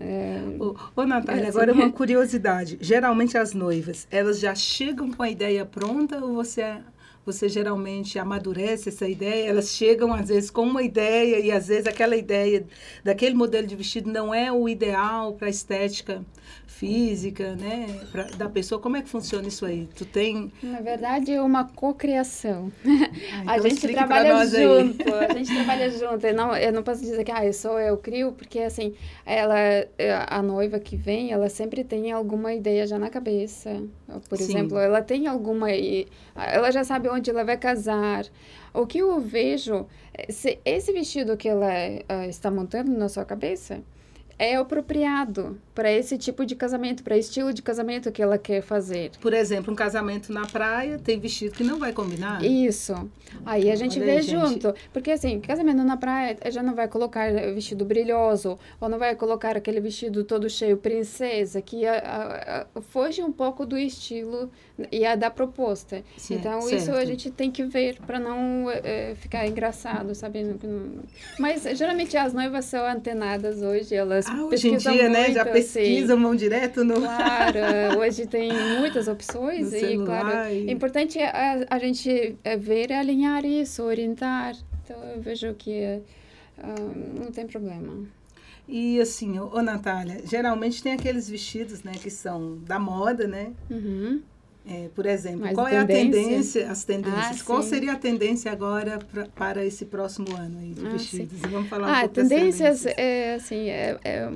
é, 0.00 0.40
Ô, 0.58 0.74
ô 0.96 1.04
Natália, 1.06 1.44
É, 1.44 1.48
agora 1.48 1.72
sim. 1.72 1.78
uma 1.78 1.90
curiosidade. 1.92 2.78
Geralmente 2.80 3.38
as 3.38 3.54
noivas, 3.54 4.08
elas 4.10 4.40
já 4.40 4.54
chegam 4.56 5.12
com 5.12 5.22
a 5.22 5.30
ideia 5.30 5.64
pronta 5.64 6.18
ou 6.24 6.34
você, 6.34 6.78
você 7.24 7.48
geralmente 7.48 8.18
amadurece 8.18 8.88
essa 8.88 9.08
ideia? 9.08 9.48
Elas 9.50 9.70
chegam 9.70 10.12
às 10.12 10.28
vezes 10.28 10.50
com 10.50 10.62
uma 10.62 10.82
ideia 10.82 11.38
e 11.38 11.50
às 11.50 11.68
vezes 11.68 11.86
aquela 11.86 12.16
ideia 12.16 12.66
daquele 13.04 13.34
modelo 13.34 13.66
de 13.66 13.76
vestido 13.76 14.10
não 14.10 14.34
é 14.34 14.50
o 14.52 14.68
ideal 14.68 15.34
para 15.34 15.46
a 15.46 15.50
estética 15.50 16.24
física, 16.66 17.54
né, 17.56 18.00
pra, 18.10 18.24
da 18.24 18.48
pessoa. 18.48 18.80
Como 18.80 18.96
é 18.96 19.02
que 19.02 19.08
funciona 19.08 19.46
isso 19.48 19.64
aí? 19.64 19.88
Tu 19.96 20.04
tem 20.04 20.52
Na 20.62 20.80
verdade, 20.80 21.32
é 21.32 21.42
uma 21.42 21.64
cocriação. 21.64 22.70
Ah, 23.28 23.42
a 23.46 23.58
então 23.58 23.62
gente 23.62 23.68
explique 23.68 24.04
pra 24.04 24.24
trabalha 24.24 24.24
nós 24.24 24.54
aí. 24.54 24.62
junto, 24.62 25.10
a 25.12 25.28
gente 25.32 25.52
trabalha 25.52 25.90
junto. 25.90 26.24
Eu 26.26 26.34
não, 26.34 26.56
eu 26.56 26.72
não 26.72 26.82
posso 26.82 27.00
dizer 27.00 27.24
que 27.24 27.32
ah, 27.32 27.44
eu 27.44 27.52
sou 27.52 27.80
eu 27.80 27.96
crio, 27.98 28.32
porque 28.32 28.60
assim, 28.60 28.94
ela, 29.26 29.54
a 30.28 30.42
noiva 30.42 30.78
que 30.78 30.96
vem, 30.96 31.32
ela 31.32 31.48
sempre 31.48 31.82
tem 31.84 32.12
alguma 32.12 32.54
ideia 32.54 32.86
já 32.86 32.98
na 32.98 33.10
cabeça. 33.10 33.82
Por 34.28 34.38
Sim. 34.38 34.44
exemplo, 34.44 34.78
ela 34.78 35.02
tem 35.02 35.26
alguma, 35.26 35.68
ela 35.70 36.70
já 36.70 36.84
sabe 36.84 37.08
onde 37.12 37.30
ela 37.30 37.44
vai 37.44 37.56
casar. 37.56 38.24
O 38.74 38.86
que 38.86 38.98
eu 38.98 39.20
vejo, 39.20 39.86
é, 40.14 40.30
se 40.32 40.58
esse 40.64 40.92
vestido 40.92 41.36
que 41.36 41.48
ela 41.48 41.68
ah, 42.08 42.26
está 42.26 42.50
montando 42.50 42.90
na 42.90 43.08
sua 43.08 43.24
cabeça 43.24 43.82
é 44.38 44.56
apropriado 44.56 45.58
para 45.74 45.90
esse 45.90 46.18
tipo 46.18 46.44
de 46.44 46.54
casamento, 46.54 47.02
para 47.02 47.16
estilo 47.16 47.52
de 47.52 47.62
casamento 47.62 48.12
que 48.12 48.20
ela 48.22 48.36
quer 48.36 48.60
fazer. 48.62 49.10
Por 49.20 49.32
exemplo, 49.32 49.72
um 49.72 49.76
casamento 49.76 50.32
na 50.32 50.46
praia, 50.46 50.98
tem 50.98 51.18
vestido 51.18 51.54
que 51.54 51.64
não 51.64 51.78
vai 51.78 51.92
combinar. 51.92 52.44
Isso. 52.44 52.92
Aí 53.46 53.70
a 53.70 53.76
gente 53.76 53.96
Olha 53.98 54.04
vê 54.06 54.12
aí, 54.18 54.22
gente. 54.22 54.40
junto. 54.48 54.74
Porque 54.92 55.10
assim, 55.10 55.40
casamento 55.40 55.82
na 55.82 55.96
praia 55.96 56.36
já 56.50 56.62
não 56.62 56.74
vai 56.74 56.88
colocar 56.88 57.32
vestido 57.54 57.84
brilhoso, 57.84 58.58
ou 58.80 58.88
não 58.88 58.98
vai 58.98 59.14
colocar 59.16 59.56
aquele 59.56 59.80
vestido 59.80 60.24
todo 60.24 60.48
cheio 60.50 60.76
princesa, 60.76 61.62
que 61.62 61.86
a, 61.86 61.94
a- 61.98 62.66
a- 62.78 62.80
foge 62.82 63.22
um 63.22 63.32
pouco 63.32 63.64
do 63.64 63.78
estilo 63.78 64.50
e 64.90 65.06
a 65.06 65.14
da 65.14 65.30
proposta. 65.30 66.02
Sim, 66.18 66.34
então 66.34 66.58
isso 66.70 66.90
a 66.90 66.94
certo. 66.96 67.06
gente 67.06 67.30
tem 67.30 67.50
que 67.50 67.64
ver 67.64 67.98
para 68.06 68.18
não 68.20 68.66
eh, 68.70 69.14
ficar 69.16 69.46
engraçado, 69.46 70.14
sabe? 70.14 70.44
Mas 71.38 71.62
geralmente 71.76 72.16
as 72.16 72.32
noivas 72.34 72.64
são 72.66 72.84
antenadas 72.84 73.62
hoje, 73.62 73.94
elas 73.94 74.21
Ah, 74.30 74.44
hoje 74.44 74.68
em 74.68 74.76
dia, 74.76 75.08
né? 75.08 75.20
muito, 75.24 75.34
Já 75.34 75.42
assim. 75.42 75.52
pesquisam, 75.52 76.20
vão 76.20 76.34
direto 76.34 76.84
no. 76.84 76.94
Claro, 77.02 77.58
hoje 77.98 78.26
tem 78.26 78.50
muitas 78.78 79.08
opções 79.08 79.70
No 79.70 79.76
e, 79.76 79.80
celular 79.80 80.24
claro, 80.24 80.54
e- 80.54 80.68
é 80.68 80.72
importante 80.72 81.18
a, 81.20 81.66
a 81.70 81.78
gente 81.78 82.36
eh, 82.44 82.56
ver 82.56 82.90
e 82.90 82.94
alinhar 82.94 83.44
isso, 83.44 83.82
orientar. 83.82 84.54
Então, 84.84 85.02
eu 85.14 85.20
vejo 85.20 85.54
que 85.54 86.00
ah, 86.58 86.74
não 87.20 87.30
tem 87.30 87.46
problema. 87.46 88.06
E 88.68 89.00
assim, 89.00 89.38
ô, 89.38 89.46
ô 89.54 89.62
Natália, 89.62 90.20
geralmente 90.24 90.82
tem 90.82 90.92
aqueles 90.92 91.28
vestidos, 91.28 91.82
né, 91.82 91.92
que 91.92 92.08
são 92.10 92.58
da 92.58 92.78
moda, 92.78 93.26
né? 93.26 93.52
Uhum. 93.70 94.22
É, 94.64 94.88
por 94.94 95.06
exemplo, 95.06 95.40
Mas 95.40 95.54
qual 95.54 95.66
é 95.66 95.76
a 95.78 95.84
tendência? 95.84 96.22
tendência, 96.22 96.70
as 96.70 96.84
tendências? 96.84 97.40
Ah, 97.40 97.44
qual 97.44 97.62
sim. 97.62 97.68
seria 97.70 97.92
a 97.92 97.96
tendência 97.96 98.52
agora 98.52 98.98
pra, 99.12 99.24
para 99.26 99.64
esse 99.64 99.84
próximo 99.86 100.34
ano 100.36 100.58
aí 100.60 100.72
de 100.72 100.86
Ah, 100.86 100.90
vestidos? 100.90 101.42
E 101.42 101.48
vamos 101.48 101.68
falar 101.68 101.88
um 101.88 101.90
Ah, 101.90 102.00
pouco 102.00 102.14
tendências, 102.14 102.82
tendências. 102.82 102.94
é 102.96 103.34
assim, 103.34 103.68
é, 103.70 103.98
é, 104.04 104.28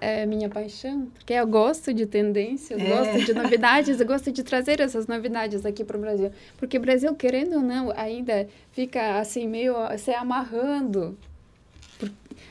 é 0.00 0.26
minha 0.26 0.48
paixão, 0.48 1.06
porque 1.12 1.32
eu 1.32 1.44
gosto 1.46 1.92
de 1.92 2.06
tendências, 2.06 2.80
É. 2.80 2.84
gosto 2.88 3.20
de 3.20 3.34
novidades, 3.34 3.98
eu 3.98 4.06
gosto 4.06 4.30
de 4.30 4.44
trazer 4.44 4.80
essas 4.80 5.08
novidades 5.08 5.66
aqui 5.66 5.82
para 5.84 5.96
o 5.98 6.00
Brasil. 6.00 6.30
Porque 6.56 6.78
o 6.78 6.80
Brasil, 6.80 7.12
querendo 7.16 7.54
ou 7.56 7.62
não, 7.62 7.92
ainda 7.96 8.46
fica 8.70 9.18
assim, 9.18 9.48
meio 9.48 9.74
se 9.98 10.12
amarrando. 10.12 11.18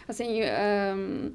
Assim, 0.08 0.42
ahn, 0.42 1.32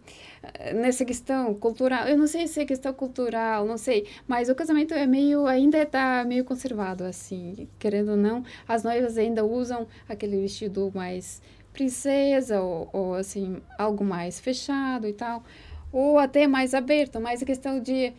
nessa 0.75 1.05
questão 1.05 1.55
cultural, 1.55 2.09
eu 2.09 2.17
não 2.17 2.27
sei 2.27 2.47
se 2.47 2.61
é 2.61 2.65
questão 2.65 2.93
cultural, 2.93 3.67
não 3.67 3.77
sei, 3.77 4.07
mas 4.27 4.49
o 4.49 4.55
casamento 4.55 4.95
é 4.95 5.07
meio, 5.07 5.47
ainda 5.47 5.79
está 5.83 6.25
meio 6.25 6.45
conservado, 6.45 7.05
assim, 7.05 7.69
querendo 7.79 8.13
ou 8.13 8.17
não, 8.17 8.45
as 8.67 8.83
noivas 8.83 9.19
ainda 9.19 9.45
usam 9.45 9.87
aquele 10.09 10.41
vestido 10.41 10.91
mais 10.95 11.43
princesa 11.73 12.61
ou, 12.61 12.89
ou 12.93 13.15
assim, 13.15 13.61
algo 13.79 14.05
mais 14.05 14.41
fechado 14.41 15.07
e 15.07 15.13
tal, 15.13 15.45
ou 15.93 16.19
até 16.19 16.47
mais 16.47 16.75
aberto, 16.75 17.21
mas 17.21 17.43
a 17.43 17.47
questão 17.47 17.79
de 17.81 18.13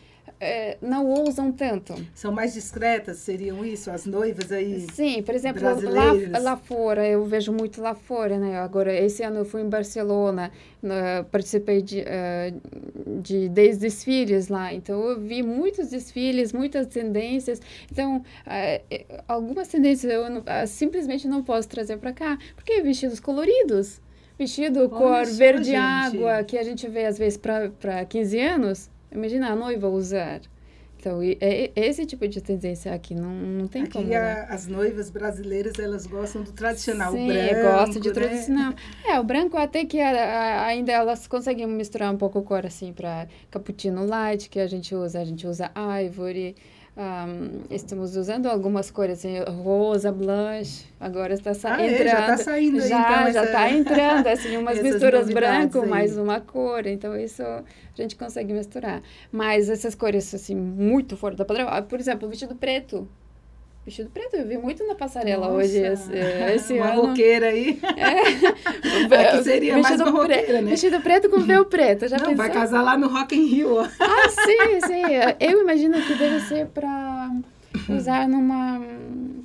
eh, 0.43 0.77
não 0.81 1.11
usam 1.23 1.51
tanto. 1.51 1.95
São 2.13 2.31
mais 2.31 2.53
discretas, 2.53 3.17
seriam 3.17 3.65
isso? 3.65 3.89
As 3.89 4.05
noivas 4.05 4.51
aí? 4.51 4.81
Sim, 4.91 5.21
por 5.23 5.33
exemplo, 5.33 5.61
lá, 5.63 6.11
lá 6.39 6.57
fora, 6.57 7.07
eu 7.07 7.23
vejo 7.25 7.51
muito 7.51 7.81
lá 7.81 7.95
fora, 7.95 8.37
né? 8.37 8.57
Agora, 8.59 8.93
esse 8.93 9.23
ano 9.23 9.39
eu 9.39 9.45
fui 9.45 9.61
em 9.61 9.69
Barcelona, 9.69 10.51
né, 10.81 11.23
participei 11.31 11.81
de, 11.81 12.01
eh, 12.05 12.53
de 13.21 13.49
10 13.49 13.77
desfiles 13.77 14.47
lá, 14.49 14.73
então 14.73 15.01
eu 15.09 15.19
vi 15.19 15.41
muitos 15.41 15.89
desfiles, 15.89 16.51
muitas 16.53 16.87
tendências. 16.87 17.61
Então, 17.91 18.23
eh, 18.45 18.81
algumas 19.27 19.67
tendências 19.67 20.11
eu 20.11 20.29
não- 20.29 20.43
ah, 20.45 20.65
simplesmente 20.67 21.27
não 21.27 21.43
posso 21.43 21.67
trazer 21.69 21.97
para 21.97 22.13
cá, 22.13 22.37
porque 22.55 22.81
vestidos 22.81 23.19
coloridos. 23.19 24.01
Vestido 24.37 24.89
cor 24.89 25.25
só, 25.27 25.33
verde 25.37 25.65
gente. 25.65 25.77
água, 25.77 26.43
que 26.43 26.57
a 26.57 26.63
gente 26.63 26.87
vê 26.87 27.05
às 27.05 27.17
vezes 27.17 27.37
para 27.37 28.03
15 28.05 28.39
anos. 28.39 28.89
Imagina 29.13 29.51
a 29.51 29.55
noiva 29.55 29.87
usar. 29.89 30.41
Então, 30.99 31.21
é, 31.21 31.37
é 31.41 31.71
esse 31.75 32.05
tipo 32.05 32.25
de 32.29 32.39
tendência 32.39 32.93
aqui 32.93 33.13
não, 33.13 33.29
não 33.33 33.67
tem 33.67 33.85
como. 33.85 34.05
Aqui 34.05 34.13
né? 34.13 34.17
a- 34.17 34.53
as 34.53 34.67
noivas 34.67 35.09
brasileiras, 35.09 35.73
elas 35.77 36.05
gostam 36.07 36.43
do 36.43 36.53
tradicional, 36.53 37.11
Sim, 37.11 37.25
o 37.25 37.27
branco, 37.27 37.61
gosto 37.61 37.99
de 37.99 38.07
né? 38.07 38.13
tradicional. 38.13 38.73
É, 39.05 39.19
o 39.19 39.23
branco 39.25 39.57
até 39.57 39.83
que 39.83 39.99
a- 39.99 40.11
a- 40.11 40.65
ainda 40.65 40.93
elas 40.93 41.27
conseguem 41.27 41.67
misturar 41.67 42.13
um 42.13 42.17
pouco 42.17 42.39
a 42.39 42.41
cor 42.41 42.65
assim 42.65 42.93
para 42.93 43.27
cappuccino 43.51 44.05
light 44.05 44.49
que 44.49 44.59
a 44.61 44.67
gente 44.67 44.95
usa, 44.95 45.19
a 45.19 45.25
gente 45.25 45.45
usa 45.45 45.69
ivory. 46.05 46.55
Ahm, 46.95 47.61
estamos 47.69 48.15
usando 48.15 48.47
algumas 48.47 48.91
cores 48.91 49.19
assim, 49.19 49.39
rosa, 49.63 50.11
blush. 50.11 50.85
Agora 50.99 51.33
está 51.33 51.53
sa 51.53 51.75
Ah, 51.75 51.81
é? 51.81 51.91
entrando. 51.93 52.09
Já 52.09 52.25
tá 52.27 52.37
saindo 52.37 52.81
aí, 52.81 52.89
Já, 52.89 52.99
então, 53.01 53.13
já 53.23 53.27
essa- 53.29 53.45
está 53.45 53.69
entrando 53.71 54.27
assim 54.27 54.57
umas 54.57 54.81
misturas 54.81 55.29
branco 55.29 55.81
aí. 55.81 55.89
mais 55.89 56.17
uma 56.17 56.39
cor. 56.39 56.85
Então 56.85 57.17
isso 57.17 57.41
a 57.43 57.63
gente 57.95 58.15
consegue 58.15 58.53
misturar. 58.53 59.01
Mas 59.31 59.69
essas 59.69 59.95
cores 59.95 60.33
assim 60.33 60.55
muito 60.55 61.17
fora 61.17 61.35
da 61.35 61.43
padrão. 61.45 61.67
Por 61.83 61.99
exemplo, 61.99 62.27
o 62.27 62.29
vestido 62.29 62.55
preto. 62.55 63.07
Vestido 63.85 64.09
preto, 64.11 64.37
eu 64.37 64.47
vi 64.47 64.57
muito 64.57 64.85
na 64.87 64.95
passarela 64.95 65.49
hoje, 65.49 65.77
esse, 65.79 66.09
esse 66.55 66.73
Uma 66.75 66.91
ano. 66.93 67.01
roqueira 67.07 67.47
aí. 67.47 67.77
É, 67.97 69.19
Aqui 69.35 69.43
seria 69.43 69.73
mais 69.77 69.97
vestido, 69.97 70.09
uma 70.09 70.25
pre- 70.25 70.35
roqueira, 70.37 70.61
né? 70.61 70.69
vestido 70.71 71.01
preto 71.01 71.29
com 71.29 71.39
véu 71.41 71.65
preto, 71.65 72.07
já 72.07 72.15
Não, 72.17 72.27
pensou? 72.27 72.37
vai 72.37 72.49
casar 72.49 72.81
lá 72.81 72.97
no 72.97 73.09
Rock 73.09 73.35
in 73.35 73.45
Rio. 73.45 73.79
Ah, 73.81 74.29
sim, 74.29 74.87
sim. 74.87 75.03
Eu 75.39 75.61
imagino 75.61 76.01
que 76.01 76.15
deve 76.15 76.39
ser 76.41 76.67
para 76.67 77.29
usar 77.89 78.25
numa, 78.29 78.79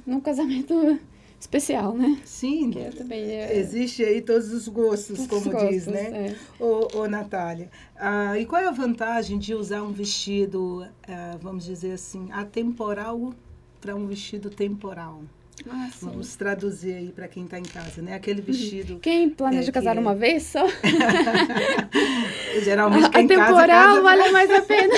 num 0.07 0.21
casamento 0.21 1.01
especial, 1.41 1.95
né? 1.95 2.17
Sim. 2.25 2.71
Que 2.71 2.91
também 2.97 3.25
é... 3.33 3.59
Existe 3.59 4.05
aí 4.05 4.21
todos 4.23 4.53
os 4.53 4.69
gostos, 4.69 5.27
todos 5.27 5.43
como 5.45 5.51
gostos, 5.51 5.71
diz, 5.71 5.87
né? 5.89 6.35
É. 6.61 6.63
Ô, 6.63 6.87
ô 6.99 7.09
Natália, 7.09 7.69
ah, 7.97 8.39
e 8.39 8.47
qual 8.47 8.63
é 8.63 8.67
a 8.69 8.71
vantagem 8.73 9.37
de 9.37 9.53
usar 9.53 9.83
um 9.83 9.91
vestido, 9.91 10.87
ah, 11.09 11.37
vamos 11.41 11.65
dizer 11.65 11.91
assim, 11.93 12.29
atemporal 12.31 13.33
para 13.81 13.95
um 13.95 14.07
vestido 14.07 14.51
temporal? 14.51 15.23
Ah, 15.69 15.89
Vamos 16.01 16.37
traduzir 16.37 16.95
aí 16.95 17.11
para 17.11 17.27
quem 17.27 17.45
está 17.45 17.59
em 17.59 17.65
casa, 17.65 18.01
né? 18.01 18.15
Aquele 18.15 18.41
vestido. 18.41 18.99
Quem 19.03 19.29
planeja 19.29 19.71
é, 19.71 19.73
casar 19.73 19.95
que... 19.95 20.01
uma 20.01 20.15
vez 20.15 20.45
só? 20.45 20.65
Geralmente 22.63 23.11
quem 23.11 23.25
a 23.25 23.29
temporal 23.29 23.67
casa, 23.67 24.03
vale 24.03 24.31
mais 24.31 24.51
a 24.51 24.63
pena. 24.63 24.95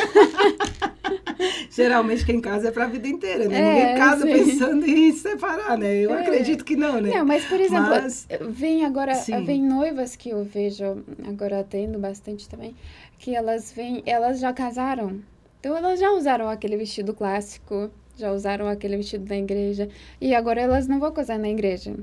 Geralmente 1.70 2.26
quem 2.26 2.40
casa 2.40 2.68
é 2.68 2.70
para 2.70 2.84
a 2.84 2.88
vida 2.88 3.08
inteira, 3.08 3.49
né? 3.49 3.58
É, 3.58 3.75
Ninguém 3.75 3.96
casa 3.96 4.26
sim. 4.26 4.32
pensando 4.32 4.87
em 4.87 5.12
separar, 5.12 5.78
né? 5.78 5.94
Eu 5.94 6.14
é. 6.14 6.20
acredito 6.20 6.64
que 6.64 6.76
não, 6.76 7.00
né? 7.00 7.10
Não, 7.16 7.25
mas 7.25 7.44
por 7.46 7.58
exemplo, 7.60 7.90
mas... 7.90 8.26
vem 8.50 8.84
agora, 8.84 9.14
sim. 9.14 9.44
vem 9.44 9.62
noivas 9.62 10.14
que 10.16 10.30
eu 10.30 10.44
vejo 10.44 11.02
agora 11.26 11.64
tendo 11.64 11.99
bastante 11.99 12.49
também, 12.49 12.75
que 13.18 13.34
elas 13.34 13.72
vêm, 13.72 14.02
elas 14.04 14.40
já 14.40 14.52
casaram. 14.52 15.20
Então 15.58 15.76
elas 15.76 16.00
já 16.00 16.10
usaram 16.10 16.49
aquele 16.49 16.76
vestido 16.76 17.14
clássico 17.14 17.90
já 18.21 18.33
usaram 18.33 18.69
aquele 18.69 18.97
vestido 18.97 19.25
da 19.25 19.37
igreja 19.37 19.89
e 20.21 20.35
agora 20.35 20.61
elas 20.61 20.87
não 20.87 21.00
vão 21.00 21.12
casar 21.12 21.39
na 21.39 21.49
igreja. 21.49 21.95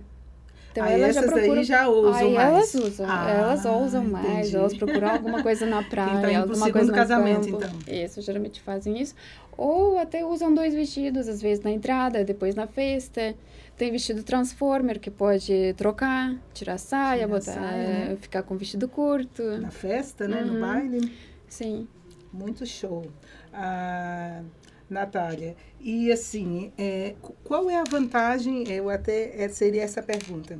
Então 0.71 0.85
aí 0.85 1.01
elas 1.01 1.15
já 1.15 1.23
procuram. 1.23 1.63
já 1.63 1.87
usam 1.87 2.13
aí 2.13 2.33
mais. 2.33 2.47
elas 2.47 2.75
usam, 2.75 3.05
ah, 3.09 3.29
elas 3.31 3.65
usam 3.65 4.03
mais, 4.03 4.53
elas 4.53 4.73
procuram 4.75 5.09
alguma 5.09 5.41
coisa 5.41 5.65
na 5.65 5.81
praia, 5.89 6.33
tá 6.33 6.39
alguma 6.39 6.71
coisa 6.71 6.87
no 6.87 6.93
casamento, 6.93 7.51
campo. 7.51 7.65
então. 7.65 7.93
Isso, 7.95 8.21
geralmente 8.21 8.61
fazem 8.61 9.01
isso. 9.01 9.15
Ou 9.57 9.97
até 9.97 10.23
usam 10.23 10.53
dois 10.53 10.75
vestidos, 10.75 11.27
às 11.27 11.41
vezes 11.41 11.63
na 11.63 11.71
entrada, 11.71 12.23
depois 12.23 12.53
na 12.53 12.67
festa. 12.67 13.33
Tem 13.75 13.91
vestido 13.91 14.23
transformer 14.23 14.99
que 14.99 15.11
pode 15.11 15.73
trocar, 15.77 16.35
tirar 16.53 16.77
saia, 16.77 17.25
tirar 17.25 17.27
botar, 17.27 17.53
saia, 17.53 17.87
né? 17.87 18.17
ficar 18.19 18.43
com 18.43 18.55
vestido 18.55 18.87
curto. 18.87 19.43
Na 19.59 19.71
festa, 19.71 20.27
né? 20.27 20.41
Uhum. 20.41 20.53
No 20.53 20.59
baile. 20.59 21.11
Sim. 21.47 21.87
Muito 22.31 22.65
show. 22.65 23.05
Ah, 23.53 24.41
Natália, 24.89 25.55
e 25.81 26.11
assim, 26.11 26.71
é, 26.77 27.15
qual 27.43 27.69
é 27.69 27.77
a 27.77 27.83
vantagem, 27.83 28.69
eu 28.69 28.89
até 28.89 29.43
é, 29.43 29.49
seria 29.49 29.83
essa 29.83 30.01
pergunta, 30.01 30.57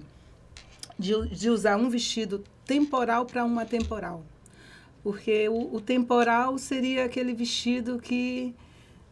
de, 1.00 1.30
de 1.30 1.50
usar 1.50 1.78
um 1.78 1.90
vestido 1.90 2.44
temporal 2.66 3.26
para 3.26 3.46
uma 3.46 3.66
temporal? 3.66 4.24
Porque 5.04 5.48
o, 5.48 5.76
o, 5.76 5.80
temporal 5.80 6.58
seria 6.58 7.06
aquele 7.06 7.34
vestido 7.34 8.00
que 8.00 8.54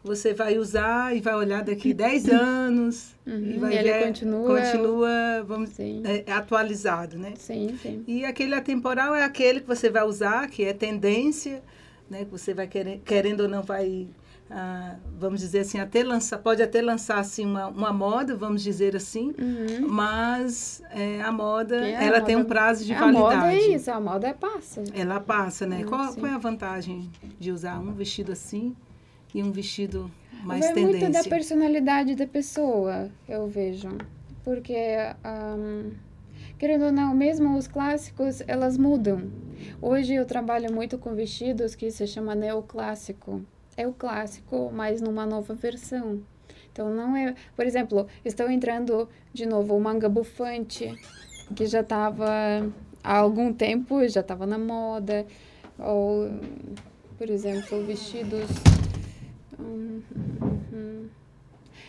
você 0.04 0.34
vai 0.34 0.58
usar 0.58 1.16
e 1.16 1.20
vai 1.20 1.34
olhar 1.34 1.64
daqui 1.64 1.94
10 1.94 2.28
anos 2.28 3.14
uhum, 3.26 3.38
e 3.38 3.58
vai 3.58 3.78
e 3.78 3.82
ver, 3.82 4.06
continua, 4.06 4.60
continua 4.60 5.44
vamos, 5.44 5.70
é, 5.80 6.30
atualizado, 6.30 7.18
né? 7.18 7.32
Sim, 7.36 7.78
sim. 7.80 8.04
E 8.06 8.24
aquele 8.24 8.54
atemporal 8.54 9.14
é 9.14 9.24
aquele 9.24 9.60
que 9.60 9.66
você 9.66 9.88
vai 9.88 10.04
usar, 10.04 10.48
que 10.50 10.64
é 10.64 10.74
tendência, 10.74 11.62
né? 12.10 12.24
Que 12.26 12.30
você 12.30 12.52
vai 12.52 12.66
querer, 12.66 13.00
querendo 13.04 13.40
ou 13.40 13.48
não 13.48 13.62
vai 13.62 14.06
ah, 14.48 14.96
vamos 15.18 15.40
dizer 15.40 15.60
assim, 15.60 15.78
até 15.78 16.04
lançar, 16.04 16.38
pode 16.38 16.62
até 16.62 16.80
lançar 16.80 17.18
assim 17.18 17.44
uma, 17.44 17.66
uma 17.66 17.92
moda, 17.92 18.36
vamos 18.36 18.62
dizer 18.62 18.94
assim, 18.94 19.34
uhum. 19.38 19.88
mas 19.88 20.82
é, 20.90 21.20
a 21.20 21.32
moda, 21.32 21.84
é 21.84 22.04
ela 22.04 22.18
a 22.18 22.20
tem 22.20 22.36
moda, 22.36 22.46
um 22.46 22.48
prazo 22.48 22.84
de 22.84 22.94
validade. 22.94 23.24
A 23.24 23.36
moda 23.38 23.52
é 23.52 23.68
isso, 23.74 23.90
a 23.90 24.00
moda 24.00 24.28
é 24.28 24.32
passa. 24.32 24.84
Ela 24.94 25.18
passa, 25.18 25.66
né? 25.66 25.82
Qual, 25.84 26.14
qual, 26.14 26.26
é 26.26 26.34
a 26.34 26.38
vantagem 26.38 27.10
de 27.38 27.50
usar 27.50 27.80
um 27.80 27.92
vestido 27.92 28.30
assim 28.30 28.76
e 29.34 29.42
um 29.42 29.50
vestido 29.50 30.08
mais 30.44 30.60
Vai 30.60 30.74
tendência? 30.74 31.00
muito 31.00 31.12
da 31.12 31.28
personalidade 31.28 32.14
da 32.14 32.26
pessoa, 32.26 33.10
eu 33.28 33.48
vejo. 33.48 33.98
Porque, 34.44 34.76
um, 35.58 35.90
querendo 36.56 36.84
ou 36.84 36.92
não, 36.92 37.12
mesmo 37.12 37.56
os 37.56 37.66
clássicos, 37.66 38.40
elas 38.46 38.78
mudam. 38.78 39.28
Hoje 39.82 40.14
eu 40.14 40.24
trabalho 40.24 40.72
muito 40.72 40.96
com 40.98 41.16
vestidos 41.16 41.74
que 41.74 41.90
se 41.90 42.06
chama 42.06 42.32
neoclássico 42.36 43.44
é 43.76 43.86
o 43.86 43.92
clássico, 43.92 44.70
mas 44.72 45.00
numa 45.00 45.26
nova 45.26 45.54
versão. 45.54 46.22
Então 46.72 46.90
não 46.90 47.16
é, 47.16 47.34
por 47.54 47.66
exemplo, 47.66 48.06
estão 48.24 48.50
entrando 48.50 49.08
de 49.32 49.46
novo 49.46 49.76
o 49.76 49.80
manga 49.80 50.08
bufante, 50.08 50.94
que 51.54 51.66
já 51.66 51.80
estava 51.80 52.26
há 53.02 53.16
algum 53.16 53.52
tempo, 53.52 54.06
já 54.08 54.20
estava 54.20 54.46
na 54.46 54.58
moda, 54.58 55.26
ou 55.78 56.30
por 57.16 57.30
exemplo, 57.30 57.82
vestidos 57.84 58.50
hum, 59.58 60.02
hum, 60.14 60.60
hum. 60.72 61.08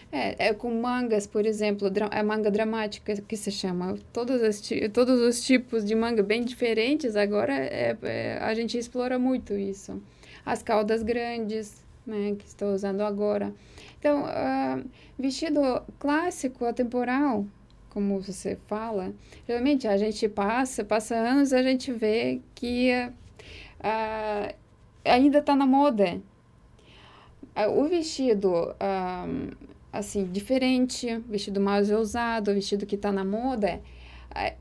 É, 0.10 0.48
é 0.48 0.54
com 0.54 0.74
mangas, 0.74 1.28
por 1.28 1.46
exemplo, 1.46 1.92
a 2.12 2.24
manga 2.24 2.50
dramática 2.50 3.14
que 3.22 3.36
se 3.36 3.52
chama. 3.52 3.98
Todos 4.14 4.42
os, 4.42 4.62
todos 4.94 5.20
os 5.20 5.46
tipos 5.46 5.84
de 5.84 5.94
manga 5.96 6.24
bem 6.24 6.46
diferentes, 6.46 7.18
agora 7.18 7.54
é, 7.54 7.98
é, 8.02 8.38
a 8.42 8.54
gente 8.54 8.78
explora 8.78 9.20
muito 9.20 9.54
isso 9.54 10.02
as 10.48 10.64
caudas 10.64 11.04
grandes, 11.04 11.84
né, 12.06 12.34
que 12.40 12.46
estou 12.46 12.74
usando 12.74 13.02
agora. 13.02 13.54
Então, 14.00 14.24
uh, 14.24 14.90
vestido 15.20 15.60
clássico, 16.00 16.64
atemporal, 16.64 17.46
como 17.90 18.22
você 18.22 18.58
fala, 18.66 19.14
realmente 19.46 19.90
a 19.90 19.98
gente 19.98 20.30
passa, 20.30 20.86
passa 20.86 21.16
anos, 21.16 21.52
a 21.52 21.62
gente 21.62 21.92
vê 21.92 22.40
que 22.56 22.92
uh, 23.82 24.56
ainda 25.04 25.40
está 25.40 25.54
na 25.54 25.66
moda. 25.66 26.22
Uh, 27.54 27.82
o 27.82 27.90
vestido, 27.90 28.74
assim, 29.92 30.24
diferente, 30.32 31.18
vestido 31.28 31.60
mais 31.60 31.92
ousado, 31.92 32.54
vestido 32.54 32.86
que 32.86 32.96
está 32.96 33.12
na 33.12 33.26
moda, 33.26 33.82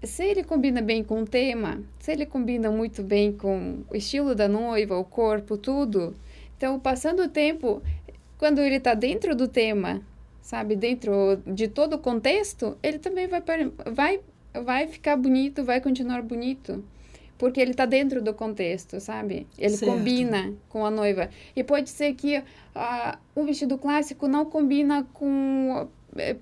se 0.02 0.24
ele 0.24 0.42
combina 0.42 0.80
bem 0.80 1.04
com 1.04 1.22
o 1.22 1.26
tema, 1.26 1.82
se 1.98 2.12
ele 2.12 2.26
combina 2.26 2.70
muito 2.70 3.02
bem 3.02 3.32
com 3.32 3.80
o 3.90 3.96
estilo 3.96 4.34
da 4.34 4.48
noiva, 4.48 4.96
o 4.96 5.04
corpo, 5.04 5.56
tudo. 5.56 6.14
Então, 6.56 6.78
passando 6.78 7.22
o 7.22 7.28
tempo, 7.28 7.82
quando 8.38 8.60
ele 8.60 8.76
está 8.76 8.94
dentro 8.94 9.34
do 9.34 9.48
tema, 9.48 10.02
sabe, 10.40 10.76
dentro 10.76 11.42
de 11.46 11.68
todo 11.68 11.94
o 11.94 11.98
contexto, 11.98 12.78
ele 12.82 12.98
também 12.98 13.26
vai, 13.26 13.42
vai, 13.92 14.20
vai 14.54 14.86
ficar 14.86 15.16
bonito, 15.16 15.64
vai 15.64 15.80
continuar 15.80 16.22
bonito. 16.22 16.82
Porque 17.36 17.60
ele 17.60 17.72
está 17.72 17.84
dentro 17.84 18.22
do 18.22 18.32
contexto, 18.32 18.98
sabe? 18.98 19.46
Ele 19.58 19.76
certo. 19.76 19.92
combina 19.92 20.54
com 20.70 20.86
a 20.86 20.90
noiva. 20.90 21.28
E 21.54 21.62
pode 21.62 21.90
ser 21.90 22.14
que 22.14 22.38
uh, 22.38 23.18
o 23.34 23.44
vestido 23.44 23.76
clássico 23.76 24.26
não 24.26 24.46
combina 24.46 25.06
com 25.12 25.86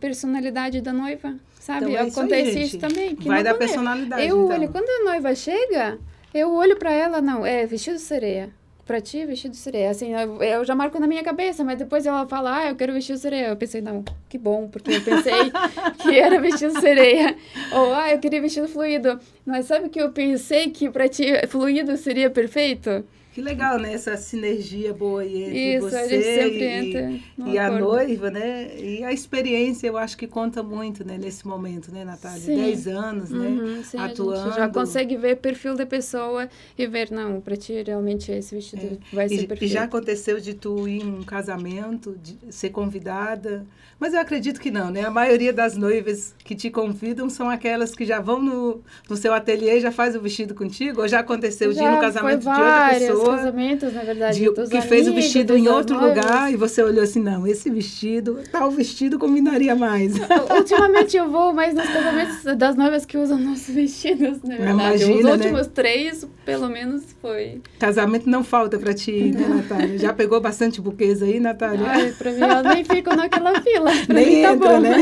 personalidade 0.01 0.81
da 0.81 0.93
noiva. 0.93 1.35
Sabe? 1.61 1.93
Então, 1.93 2.05
é 2.05 2.09
Acontece 2.09 2.49
isso, 2.51 2.59
aí, 2.59 2.65
isso 2.65 2.79
também. 2.79 3.15
Vai 3.15 3.43
da 3.43 3.55
personalidade. 3.55 4.23
Eu 4.23 4.45
então. 4.45 4.57
olho, 4.57 4.69
quando 4.69 4.89
a 4.89 5.11
noiva 5.11 5.35
chega, 5.35 5.99
eu 6.35 6.53
olho 6.53 6.77
para 6.77 6.93
ela, 6.93 7.21
não, 7.21 7.47
é 7.47 7.65
vestido 7.65 7.99
sereia. 7.99 8.51
Pra 8.85 9.01
ti, 9.01 9.25
vestido 9.25 9.57
sereia. 9.57 9.89
Assim, 9.89 10.13
eu, 10.13 10.43
eu, 10.43 10.63
já 10.63 10.75
marco 10.75 11.01
na 11.01 11.07
minha 11.07 11.23
cabeça, 11.23 11.65
mas 11.65 11.79
depois 11.79 12.05
ela 12.05 12.27
fala, 12.27 12.59
ah, 12.59 12.69
eu 12.69 12.77
quero 12.77 12.93
vestido 12.93 13.19
sereia. 13.19 13.47
Eu 13.47 13.57
pensei, 13.57 13.81
não, 13.81 14.05
que 14.29 14.37
bom, 14.37 14.69
porque 14.69 14.93
eu 14.93 15.01
pensei 15.01 15.33
que 16.03 16.19
era 16.19 16.39
vestido 16.39 16.79
sereia. 16.79 17.35
Ou, 17.73 17.95
ah, 17.95 18.13
eu 18.13 18.19
queria 18.19 18.43
vestido 18.43 18.69
fluido. 18.69 19.19
Mas 19.47 19.65
sabe 19.65 19.89
que 19.89 19.99
eu 19.99 20.13
pensei 20.13 20.69
que 20.69 20.91
pra 20.91 21.09
ti 21.09 21.25
fluido 21.49 21.97
seria 21.97 22.29
perfeito? 22.29 23.03
Que 23.35 23.43
legal, 23.43 23.81
né? 23.81 23.93
Essa 23.93 24.17
sinergia 24.17 24.95
boa 24.95 25.27
entre 25.27 25.75
Isso, 25.75 25.91
você 25.91 26.79
entra 26.87 27.51
e, 27.51 27.59
a 27.59 27.69
noiva, 27.69 28.31
né? 28.31 28.71
E 28.79 29.03
a 29.03 29.13
experiência, 29.13 29.89
eu 29.89 29.99
acho 29.99 30.17
que 30.17 30.29
conta 30.29 30.63
muito, 30.63 31.05
né? 31.05 31.19
Nesse 31.19 31.45
momento, 31.45 31.91
né, 31.91 32.05
Natália? 32.05 32.39
Sim. 32.39 32.55
Dez 32.55 32.87
anos, 32.87 33.31
né? 33.31 33.49
Uhum, 33.49 33.83
sim, 33.83 33.99
Atuando. 33.99 34.41
A 34.41 34.45
gente 34.45 34.55
já 34.55 34.69
consegue 34.69 35.17
ver 35.17 35.35
o 35.35 35.37
perfil 35.37 35.75
da 35.75 35.85
pessoa 35.85 36.49
e 36.79 36.87
ver, 36.87 37.11
não, 37.11 37.41
para 37.41 37.57
ti 37.57 37.83
realmente 37.85 38.31
esse 38.31 38.55
vestido 38.55 39.01
é. 39.13 39.17
vai 39.17 39.29
ser 39.29 39.35
e, 39.35 39.47
perfeito. 39.49 39.65
E 39.65 39.75
já 39.75 39.83
aconteceu 39.83 40.39
de 40.39 40.55
tu 40.55 40.87
ir 40.87 41.03
em 41.03 41.19
um 41.19 41.25
casamento, 41.25 42.17
de 42.23 42.39
ser 42.51 42.71
convidada, 42.71 43.67
mas 43.99 44.15
eu 44.15 44.21
acredito 44.21 44.61
que 44.61 44.71
não, 44.71 44.91
né? 44.91 45.05
A 45.05 45.11
maioria 45.11 45.53
das 45.53 45.77
noivas 45.77 46.35
que 46.45 46.55
te 46.55 46.71
convidam 46.71 47.29
são 47.29 47.49
aquelas 47.49 47.95
que 47.95 48.05
já 48.05 48.21
vão 48.21 48.41
no, 48.41 48.83
no 49.09 49.17
seu 49.17 49.33
ateliê 49.33 49.79
e 49.79 49.81
já 49.81 49.91
faz 49.91 50.15
o 50.17 50.21
vestido 50.21 50.55
contigo, 50.55 51.01
ou 51.01 51.09
já 51.09 51.21
aconteceu 51.21 51.73
já 51.73 51.81
de 51.81 51.87
ir 51.87 51.91
no 51.91 52.01
casamento 52.01 52.41
de 52.41 52.49
outra 52.49 52.89
pessoa? 52.91 53.37
casamentos, 53.37 53.93
na 53.95 54.03
verdade, 54.03 54.39
de, 54.39 54.53
que 54.53 54.61
amigos, 54.61 54.85
fez 54.85 55.09
o 55.09 55.15
vestido 55.15 55.57
em 55.57 55.69
outro 55.69 55.99
lugar 55.99 56.53
e 56.53 56.57
você 56.57 56.83
olhou 56.83 57.03
assim, 57.03 57.21
não, 57.21 57.47
esse 57.47 57.71
vestido, 57.71 58.41
tal 58.51 58.71
vestido 58.71 59.19
combinaria 59.19 59.75
mais. 59.75 60.15
Ultimamente 60.55 61.17
eu 61.17 61.31
vou 61.31 61.53
mais 61.53 61.75
nos 61.75 61.87
casamentos 61.87 62.57
das 62.57 62.77
noivas 62.77 63.05
que 63.07 63.17
usam 63.17 63.39
nossos 63.39 63.75
vestidos, 63.75 64.43
na 64.43 64.57
verdade. 64.57 65.05
Imagina, 65.05 65.15
Os 65.15 65.37
últimos 65.37 65.67
né? 65.67 65.73
três, 65.75 66.27
pelo 66.45 66.69
menos, 66.69 67.05
foi. 67.21 67.61
Casamento 67.79 68.29
não 68.29 68.45
falta 68.45 68.79
para 68.79 68.93
ti, 68.93 69.33
né, 69.35 69.47
Natália? 69.49 69.99
Já 69.99 70.13
pegou 70.13 70.41
bastante 70.41 70.81
buquês 70.81 71.23
aí, 71.23 71.41
Natália? 71.41 71.87
Ai, 71.87 72.13
para 72.13 72.31
mim, 72.33 72.41
eu 72.41 72.63
nem 72.63 72.85
fico 72.85 73.15
naquela 73.15 73.61
fila. 73.61 73.84
Pra 74.07 74.15
nem 74.15 74.43
tá 74.43 74.53
entra, 74.53 74.69
bom. 74.71 74.81
né? 74.81 74.97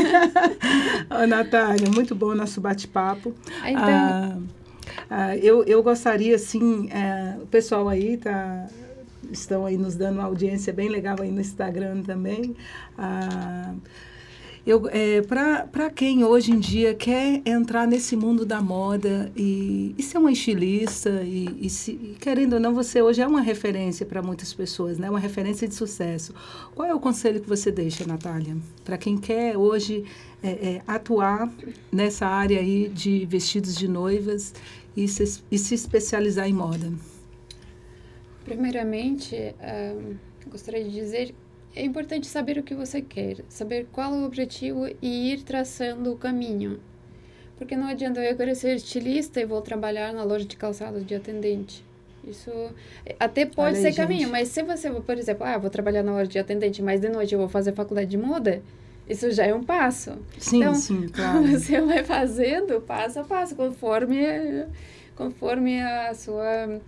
Ô, 1.23 1.27
Natália, 1.27 1.89
muito 1.89 2.13
bom 2.15 2.33
nosso 2.33 2.61
bate-papo. 2.61 3.33
Então... 3.65 3.83
Ah, 3.83 4.37
ah, 5.09 5.37
eu, 5.37 5.63
eu 5.63 5.81
gostaria, 5.81 6.35
assim, 6.35 6.89
é, 6.89 7.35
o 7.41 7.47
pessoal 7.47 7.87
aí 7.87 8.17
tá, 8.17 8.67
estão 9.31 9.65
aí 9.65 9.77
nos 9.77 9.95
dando 9.95 10.15
uma 10.15 10.25
audiência 10.25 10.73
bem 10.73 10.89
legal 10.89 11.15
aí 11.19 11.31
no 11.31 11.41
Instagram 11.41 12.01
também. 12.01 12.55
Ah, 12.97 13.73
Eu, 14.65 14.87
é, 14.89 15.21
para 15.21 15.89
quem 15.89 16.23
hoje 16.23 16.51
em 16.53 16.59
dia 16.59 16.93
quer 16.93 17.41
entrar 17.45 17.85
nesse 17.85 18.15
mundo 18.15 18.45
da 18.45 18.61
moda 18.61 19.29
e, 19.35 19.93
e 19.97 20.01
ser 20.01 20.17
uma 20.17 20.31
estilista, 20.31 21.21
e, 21.21 21.65
e, 21.65 21.69
se, 21.69 21.91
e, 21.91 22.15
querendo 22.17 22.53
ou 22.53 22.61
não, 22.61 22.73
você 22.73 23.01
hoje 23.01 23.21
é 23.21 23.27
uma 23.27 23.41
referência 23.41 24.05
para 24.05 24.21
muitas 24.21 24.53
pessoas, 24.53 24.97
né? 24.97 25.09
uma 25.09 25.19
referência 25.19 25.67
de 25.67 25.75
sucesso. 25.75 26.33
Qual 26.73 26.87
é 26.87 26.95
o 26.95 26.99
conselho 26.99 27.41
que 27.41 27.49
você 27.49 27.73
deixa, 27.73 28.07
Natália, 28.07 28.55
para 28.85 28.97
quem 28.97 29.17
quer 29.17 29.57
hoje 29.57 30.05
é, 30.41 30.49
é, 30.51 30.81
atuar 30.87 31.51
nessa 31.91 32.25
área 32.25 32.57
aí 32.57 32.87
de 32.87 33.25
vestidos 33.25 33.75
de 33.75 33.89
noivas 33.89 34.53
e 34.95 35.09
se, 35.09 35.41
e 35.51 35.57
se 35.57 35.75
especializar 35.75 36.47
em 36.47 36.53
moda? 36.53 36.89
Primeiramente, 38.45 39.35
um, 39.61 40.15
gostaria 40.49 40.85
de 40.85 40.91
dizer 40.91 41.35
é 41.75 41.83
importante 41.83 42.27
saber 42.27 42.57
o 42.57 42.63
que 42.63 42.75
você 42.75 43.01
quer, 43.01 43.37
saber 43.49 43.87
qual 43.91 44.13
é 44.13 44.17
o 44.17 44.25
objetivo 44.25 44.87
e 45.01 45.33
ir 45.33 45.43
traçando 45.43 46.11
o 46.11 46.17
caminho. 46.17 46.79
Porque 47.57 47.75
não 47.75 47.87
adianta 47.87 48.19
eu 48.21 48.35
querer 48.35 48.55
ser 48.55 48.75
estilista 48.75 49.39
e 49.39 49.45
vou 49.45 49.61
trabalhar 49.61 50.13
na 50.13 50.23
loja 50.23 50.45
de 50.45 50.55
calçados 50.55 51.05
de 51.05 51.15
atendente. 51.15 51.83
Isso 52.27 52.51
até 53.19 53.45
pode 53.45 53.75
Olha 53.75 53.81
ser 53.81 53.87
aí, 53.87 53.95
caminho, 53.95 54.21
gente. 54.21 54.31
mas 54.31 54.47
se 54.47 54.63
você, 54.63 54.89
por 54.89 55.17
exemplo, 55.17 55.45
ah, 55.45 55.57
vou 55.57 55.69
trabalhar 55.69 56.03
na 56.03 56.13
loja 56.13 56.29
de 56.29 56.39
atendente, 56.39 56.81
mas 56.81 57.01
de 57.01 57.09
noite 57.09 57.33
eu 57.33 57.39
vou 57.39 57.49
fazer 57.49 57.73
faculdade 57.73 58.09
de 58.09 58.17
moda, 58.17 58.61
isso 59.09 59.29
já 59.31 59.45
é 59.45 59.53
um 59.53 59.63
passo. 59.63 60.17
Sim, 60.37 60.59
então, 60.61 60.75
sim, 60.75 61.07
claro. 61.11 61.45
Você 61.47 61.81
vai 61.81 62.03
fazendo 62.03 62.79
passo 62.81 63.19
a 63.19 63.23
passo, 63.23 63.55
conforme, 63.55 64.65
conforme 65.15 65.81
a 65.81 66.13
sua 66.13 66.79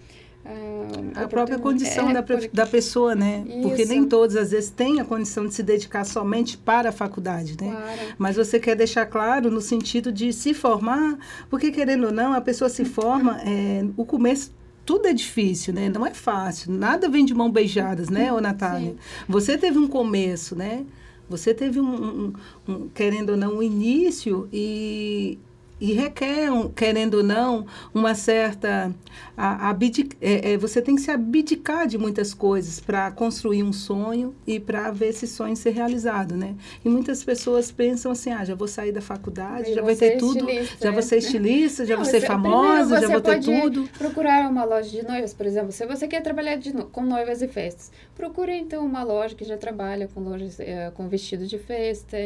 a, 1.16 1.24
a 1.24 1.28
própria 1.28 1.58
condição 1.58 2.10
é, 2.10 2.14
da, 2.14 2.24
porque... 2.24 2.50
da 2.54 2.66
pessoa, 2.66 3.16
né? 3.16 3.44
Isso. 3.48 3.62
Porque 3.62 3.86
nem 3.86 4.06
todos, 4.06 4.36
às 4.36 4.52
vezes, 4.52 4.70
têm 4.70 5.00
a 5.00 5.06
condição 5.06 5.48
de 5.48 5.54
se 5.54 5.64
dedicar 5.64 6.06
somente 6.06 6.58
para 6.58 6.90
a 6.90 6.92
faculdade, 6.92 7.58
né? 7.60 7.72
Claro. 7.72 8.16
Mas 8.18 8.36
você 8.36 8.60
quer 8.60 8.76
deixar 8.76 9.06
claro 9.06 9.50
no 9.50 9.62
sentido 9.62 10.12
de 10.12 10.32
se 10.32 10.54
formar, 10.54 11.18
porque, 11.50 11.72
querendo 11.72 12.06
ou 12.08 12.12
não, 12.12 12.34
a 12.34 12.42
pessoa 12.42 12.70
se 12.70 12.86
forma, 12.86 13.40
é, 13.46 13.86
o 13.98 14.06
começo 14.06 14.52
tudo 14.86 15.08
é 15.08 15.14
difícil, 15.14 15.74
né? 15.74 15.90
Não 15.90 16.06
é 16.06 16.14
fácil. 16.14 16.72
Nada 16.72 17.10
vem 17.10 17.26
de 17.26 17.34
mão 17.34 17.52
beijadas, 17.52 18.10
né, 18.10 18.32
ô 18.32 18.40
Natália? 18.40 18.92
Sim. 18.92 18.98
Você 19.28 19.58
teve 19.58 19.80
um 19.80 19.88
começo, 19.88 20.56
né? 20.56 20.86
Você 21.28 21.56
teve 21.56 21.80
um, 21.80 21.96
um, 21.96 22.34
um, 22.68 22.90
querendo 22.90 23.32
ou 23.32 23.38
não, 23.38 23.56
um 23.58 23.64
início 23.64 24.48
e 24.54 25.40
e 25.80 25.94
requer, 25.94 26.50
querendo 26.76 27.16
ou 27.16 27.24
não, 27.24 27.66
uma 27.94 28.16
certa. 28.16 28.94
A, 29.36 29.72
a, 29.72 29.78
é, 30.22 30.54
é, 30.54 30.58
você 30.58 30.82
tem 30.82 30.96
que 30.96 31.02
se 31.02 31.12
abdicar 31.12 31.86
de 31.86 31.98
muitas 31.98 32.34
coisas 32.34 32.80
para 32.80 33.12
construir 33.12 33.62
um 33.62 33.74
sonho 33.74 34.34
e 34.48 34.60
para 34.60 34.90
ver 34.92 35.10
esse 35.10 35.28
sonho 35.28 35.56
ser 35.56 35.72
realizado, 35.72 36.36
né? 36.36 36.56
E 36.84 36.90
muitas 36.90 37.24
pessoas 37.24 37.72
pensam 37.72 38.12
assim: 38.12 38.32
ah, 38.32 38.46
já 38.46 38.56
vou 38.56 38.68
sair 38.68 38.94
da 38.94 39.02
faculdade, 39.02 39.74
já 39.74 39.82
vou 39.82 39.96
ter 39.96 40.18
tudo, 40.18 40.48
já 40.82 40.92
vou 40.92 41.02
ser 41.02 41.18
estilista, 41.18 41.86
já 41.86 41.98
vou 41.98 42.06
ser 42.06 42.22
famosa, 42.22 43.02
já 43.02 43.08
vou 43.10 43.22
ter 43.22 43.42
tudo. 43.42 43.90
Procurar 43.98 44.50
uma 44.50 44.64
loja 44.64 44.90
de 44.90 45.06
noivas, 45.06 45.34
por 45.34 45.46
exemplo, 45.46 45.74
se 45.74 45.86
você 45.86 46.08
quer 46.08 46.22
trabalhar 46.22 46.56
de, 46.56 46.72
com 46.72 47.04
noivas 47.04 47.42
e 47.42 47.48
festas, 47.48 47.92
procure 48.16 48.56
então 48.56 48.86
uma 48.86 49.04
loja 49.04 49.36
que 49.36 49.44
já 49.44 49.58
trabalha 49.58 50.10
com 50.14 50.22
lojas 50.22 50.58
é, 50.60 50.90
com 50.92 51.10
vestido 51.10 51.46
de 51.46 51.60
festa, 51.60 52.18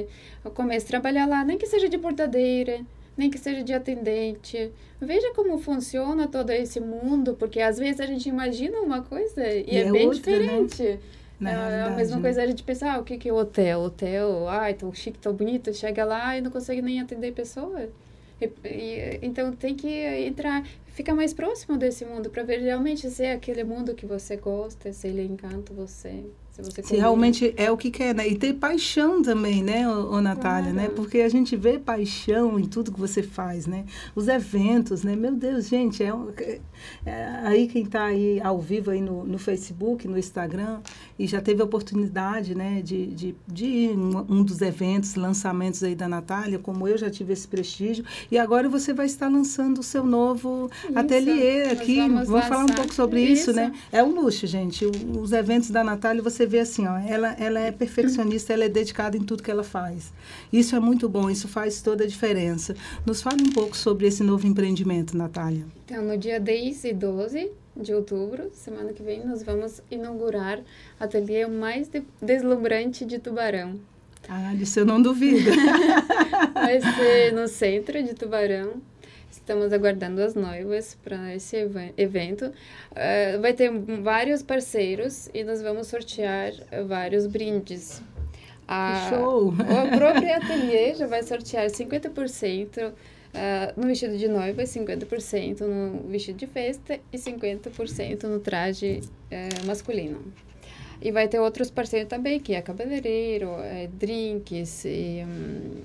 comece 0.53 0.85
a 0.85 0.89
trabalhar 0.89 1.25
lá, 1.25 1.43
nem 1.43 1.57
que 1.57 1.65
seja 1.65 1.89
de 1.89 1.97
portadeira 1.97 2.81
nem 3.19 3.29
que 3.29 3.37
seja 3.37 3.61
de 3.61 3.73
atendente. 3.73 4.71
Veja 5.01 5.33
como 5.35 5.59
funciona 5.59 6.25
todo 6.25 6.51
esse 6.51 6.79
mundo, 6.79 7.35
porque 7.37 7.59
às 7.59 7.77
vezes 7.77 7.99
a 7.99 8.05
gente 8.05 8.29
imagina 8.29 8.79
uma 8.79 9.01
coisa 9.01 9.45
e, 9.45 9.65
e 9.67 9.77
é, 9.77 9.81
é, 9.81 9.91
bem 9.91 10.07
outra, 10.07 10.31
né? 10.31 10.39
diferente. 10.39 10.99
Né? 11.37 11.51
é 11.51 11.81
a 11.83 11.89
mesma 11.89 12.19
coisa 12.19 12.41
a 12.41 12.47
gente 12.47 12.63
pensar, 12.63 12.95
ah, 12.95 12.99
o 12.99 13.03
que, 13.03 13.17
que 13.17 13.27
é 13.27 13.33
hotel? 13.33 13.81
Hotel, 13.81 14.47
ai, 14.47 14.73
tão 14.73 14.93
chique, 14.93 15.19
tão 15.19 15.33
bonito, 15.33 15.73
chega 15.73 16.05
lá 16.05 16.37
e 16.37 16.41
não 16.41 16.49
consegue 16.49 16.81
nem 16.81 17.01
atender 17.01 17.33
pessoa. 17.33 17.89
E, 18.41 18.45
e, 18.65 19.19
então 19.21 19.51
tem 19.51 19.75
que 19.75 19.89
entrar, 20.25 20.65
ficar 20.99 21.15
mais 21.15 21.33
próximo 21.33 21.77
desse 21.77 22.03
mundo 22.03 22.29
para 22.29 22.43
ver 22.43 22.59
realmente 22.59 23.09
se 23.09 23.23
é 23.23 23.31
aquele 23.31 23.63
mundo 23.63 23.95
que 23.95 24.05
você 24.05 24.35
gosta, 24.35 24.91
se 24.91 25.07
ele 25.07 25.23
encanta 25.23 25.73
você. 25.73 26.25
Se, 26.51 26.61
você 26.61 26.83
se 26.83 26.95
realmente 26.97 27.53
é 27.55 27.71
o 27.71 27.77
que 27.77 27.89
quer, 27.89 28.13
né? 28.13 28.27
E 28.27 28.35
ter 28.35 28.53
paixão 28.53 29.21
também, 29.21 29.63
né, 29.63 29.87
ô, 29.87 30.15
ô 30.15 30.21
Natália, 30.21 30.73
né? 30.73 30.81
claro. 30.81 30.89
né? 30.89 30.95
Porque 30.95 31.21
a 31.21 31.29
gente 31.29 31.55
vê 31.55 31.79
paixão 31.79 32.59
em 32.59 32.65
tudo 32.65 32.91
que 32.91 32.99
você 32.99 33.23
faz, 33.23 33.65
né? 33.65 33.85
Os 34.13 34.27
eventos, 34.27 35.03
né? 35.03 35.15
Meu 35.15 35.33
Deus, 35.33 35.69
gente, 35.69 36.03
é, 36.03 36.09
é, 36.09 36.59
é 37.05 37.41
aí 37.45 37.67
quem 37.67 37.83
está 37.83 38.05
aí 38.05 38.41
ao 38.41 38.59
vivo 38.59 38.91
aí 38.91 38.99
no, 38.99 39.23
no 39.23 39.37
Facebook, 39.37 40.07
no 40.07 40.17
Instagram, 40.17 40.81
e 41.17 41.27
já 41.27 41.41
teve 41.41 41.61
a 41.61 41.65
oportunidade, 41.65 42.55
né, 42.55 42.81
de, 42.81 43.07
de, 43.07 43.35
de 43.47 43.65
ir 43.65 43.91
em 43.91 44.15
um 44.29 44.43
dos 44.43 44.61
eventos, 44.61 45.15
lançamentos 45.15 45.83
aí 45.83 45.95
da 45.95 46.07
Natália, 46.07 46.59
como 46.59 46.87
eu 46.87 46.97
já 46.97 47.09
tive 47.09 47.33
esse 47.33 47.47
prestígio, 47.47 48.05
e 48.31 48.37
agora 48.37 48.67
você 48.67 48.93
vai 48.93 49.05
estar 49.05 49.27
lançando 49.29 49.79
o 49.79 49.83
seu 49.83 50.05
novo 50.05 50.69
ateliê 50.95 51.63
aqui. 51.63 51.97
Vamos, 51.97 52.27
vamos 52.27 52.45
falar 52.47 52.63
um 52.63 52.73
pouco 52.73 52.93
sobre 52.93 53.21
isso, 53.21 53.51
isso 53.51 53.53
né? 53.53 53.73
É 53.91 54.03
um 54.03 54.13
luxo, 54.13 54.47
gente. 54.47 54.85
Os 54.85 55.31
eventos 55.31 55.69
da 55.69 55.83
Natália, 55.83 56.21
você 56.21 56.45
vê 56.45 56.59
assim, 56.59 56.87
ó, 56.87 56.97
ela, 56.97 57.33
ela 57.39 57.59
é 57.59 57.71
perfeccionista, 57.71 58.53
ela 58.53 58.65
é 58.65 58.69
dedicada 58.69 59.17
em 59.17 59.23
tudo 59.23 59.43
que 59.43 59.51
ela 59.51 59.63
faz. 59.63 60.11
Isso 60.51 60.75
é 60.75 60.79
muito 60.79 61.07
bom, 61.07 61.29
isso 61.29 61.47
faz 61.47 61.81
toda 61.81 62.03
a 62.03 62.07
diferença. 62.07 62.75
Nos 63.05 63.21
fale 63.21 63.41
um 63.41 63.51
pouco 63.51 63.75
sobre 63.75 64.07
esse 64.07 64.23
novo 64.23 64.45
empreendimento, 64.47 65.17
Natália. 65.17 65.65
Então, 65.85 66.03
no 66.03 66.17
dia 66.17 66.39
10 66.39 66.83
e 66.85 66.93
12 66.93 67.51
de 67.75 67.93
outubro, 67.93 68.49
semana 68.53 68.91
que 68.93 69.01
vem, 69.01 69.25
nós 69.25 69.41
vamos 69.43 69.81
inaugurar 69.89 70.59
o 70.59 71.03
ateliê 71.03 71.47
mais 71.47 71.87
de 71.87 72.03
deslumbrante 72.21 73.05
de 73.05 73.19
Tubarão. 73.19 73.79
Ah, 74.27 74.53
disso 74.55 74.79
eu 74.79 74.85
não 74.85 75.01
duvido. 75.01 75.49
Vai 76.53 76.81
ser 76.81 77.31
no 77.33 77.47
centro 77.47 78.03
de 78.03 78.13
Tubarão. 78.13 78.73
Estamos 79.31 79.71
aguardando 79.71 80.21
as 80.21 80.35
noivas 80.35 80.97
para 81.03 81.35
esse 81.35 81.57
evento. 81.97 82.45
Uh, 82.45 83.41
vai 83.41 83.53
ter 83.53 83.71
vários 84.01 84.41
parceiros 84.41 85.29
e 85.33 85.43
nós 85.43 85.61
vamos 85.61 85.87
sortear 85.87 86.51
vários 86.87 87.27
brindes. 87.27 88.01
A, 88.67 89.09
show! 89.09 89.49
O 89.49 89.53
próprio 89.97 90.35
ateliê 90.35 90.93
já 90.93 91.07
vai 91.07 91.23
sortear 91.23 91.67
50% 91.67 92.93
Uh, 93.29 93.79
no 93.79 93.85
vestido 93.85 94.17
de 94.17 94.27
noiva, 94.27 94.63
50% 94.63 95.61
no 95.61 96.09
vestido 96.09 96.39
de 96.39 96.47
festa 96.47 96.99
e 97.13 97.17
50% 97.17 98.23
no 98.23 98.39
traje 98.39 99.01
uh, 99.03 99.67
masculino. 99.67 100.33
E 101.01 101.11
vai 101.11 101.27
ter 101.27 101.39
outros 101.39 101.69
parceiros 101.69 102.09
também, 102.09 102.39
que 102.39 102.53
é 102.53 102.61
cabeleireiro, 102.61 103.51
é, 103.61 103.87
drinks 103.87 104.83
e 104.83 105.23
um, 105.23 105.81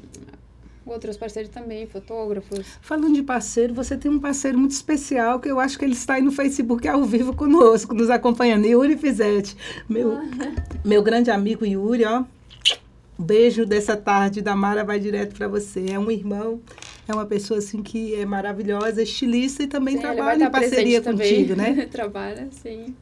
outros 0.86 1.16
parceiros 1.16 1.50
também, 1.50 1.86
fotógrafos. 1.86 2.66
Falando 2.80 3.14
de 3.14 3.22
parceiro, 3.22 3.74
você 3.74 3.96
tem 3.96 4.10
um 4.10 4.18
parceiro 4.18 4.58
muito 4.58 4.72
especial 4.72 5.40
que 5.40 5.48
eu 5.48 5.58
acho 5.58 5.78
que 5.78 5.84
ele 5.84 5.94
está 5.94 6.14
aí 6.14 6.22
no 6.22 6.32
Facebook 6.32 6.86
ao 6.86 7.04
vivo 7.04 7.34
conosco, 7.34 7.94
nos 7.94 8.10
acompanhando. 8.10 8.66
Yuri 8.66 8.96
Fizete, 8.96 9.56
meu, 9.88 10.12
ah. 10.12 10.24
meu 10.84 11.02
grande 11.02 11.30
amigo 11.30 11.64
Yuri, 11.64 12.04
ó. 12.04 12.24
Beijo 13.16 13.64
dessa 13.64 13.96
tarde 13.96 14.42
da 14.42 14.56
Mara 14.56 14.82
vai 14.82 14.98
direto 14.98 15.36
para 15.36 15.46
você. 15.46 15.86
É 15.92 15.98
um 15.98 16.10
irmão, 16.10 16.60
é 17.06 17.12
uma 17.12 17.24
pessoa 17.24 17.58
assim 17.58 17.80
que 17.80 18.12
é 18.14 18.26
maravilhosa, 18.26 19.02
estilista 19.02 19.62
e 19.62 19.68
também 19.68 19.94
sim, 19.94 20.00
trabalha 20.02 20.44
em 20.44 20.50
parceria 20.50 21.00
contigo, 21.00 21.54
né? 21.54 21.86
Trabalha, 21.92 22.48
sim. 22.50 22.94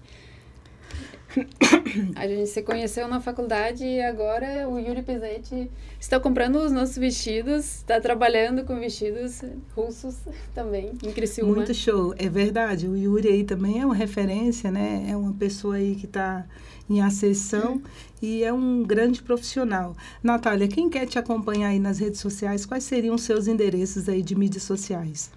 A 2.16 2.27
gente 2.27 2.49
se 2.49 2.62
conheceu 2.62 3.09
na 3.09 3.21
faculdade 3.21 3.85
e 3.85 4.01
agora 4.01 4.68
o 4.68 4.79
Yuri 4.79 5.03
Pizete 5.03 5.71
está 6.01 6.18
comprando 6.18 6.57
os 6.57 6.73
nossos 6.73 6.97
vestidos, 6.97 7.77
está 7.77 8.01
trabalhando 8.01 8.64
com 8.64 8.79
vestidos 8.79 9.42
russos 9.75 10.16
também, 10.55 10.92
em 11.03 11.12
Criciúma. 11.12 11.55
Muito 11.57 11.75
show, 11.75 12.14
é 12.18 12.29
verdade. 12.29 12.88
O 12.88 12.97
Yuri 12.97 13.29
aí 13.29 13.45
também 13.45 13.81
é 13.81 13.87
uma 13.87 13.95
referência, 13.95 14.71
né? 14.71 15.07
É 15.09 15.16
uma 15.16 15.33
pessoa 15.33 15.77
aí 15.77 15.95
que 15.95 16.07
está 16.07 16.47
em 16.88 17.01
ascensão 17.01 17.83
e 18.21 18.45
é 18.45 18.53
um 18.53 18.83
grande 18.83 19.23
profissional. 19.23 19.97
Natália, 20.23 20.68
quem 20.68 20.88
quer 20.88 21.07
te 21.07 21.18
acompanhar 21.18 21.68
aí 21.68 21.79
nas 21.79 21.99
redes 21.99 22.21
sociais, 22.21 22.66
quais 22.66 22.85
seriam 22.85 23.14
os 23.14 23.23
seus 23.23 23.47
endereços 23.47 24.09
aí 24.09 24.23
de 24.23 24.35
mídias 24.35 24.62
sociais? 24.62 25.31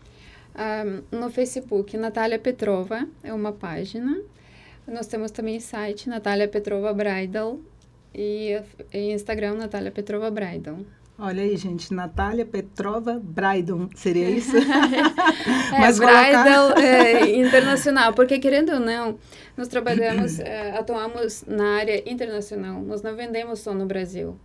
Um, 0.55 0.57
ah, 0.57 1.01
no 1.11 1.29
Facebook, 1.29 1.97
Natália 1.97 2.39
Petrova 2.39 3.07
é 3.23 3.33
uma 3.33 3.51
página. 3.51 4.21
Nós 4.87 5.07
temos 5.07 5.31
também 5.31 5.59
site 5.59 6.07
Natália 6.07 6.47
Petrova 6.47 6.93
Bridal 6.93 7.59
e, 8.13 8.61
e 8.93 9.11
Instagram 9.13 9.55
Natália 9.55 9.91
Petrova 9.91 10.29
Bridal. 10.29 10.77
Olha 11.17 11.43
aí, 11.43 11.55
gente, 11.55 11.93
Natália 11.93 12.45
Petrova 12.45 13.19
Bridal, 13.23 13.89
seria 13.95 14.29
isso? 14.37 14.55
é, 14.57 15.79
Mas 15.79 15.97
Bridal 15.97 16.67
colocar... 16.69 16.81
é, 16.83 17.35
internacional, 17.35 18.13
porque 18.13 18.37
querendo 18.37 18.73
ou 18.73 18.79
não, 18.79 19.17
nós 19.55 19.67
trabalhamos, 19.67 20.39
é, 20.39 20.77
atuamos 20.77 21.43
na 21.47 21.77
área 21.77 22.03
internacional, 22.09 22.81
nós 22.81 23.01
não 23.01 23.15
vendemos 23.15 23.59
só 23.59 23.73
no 23.73 23.85
Brasil 23.85 24.37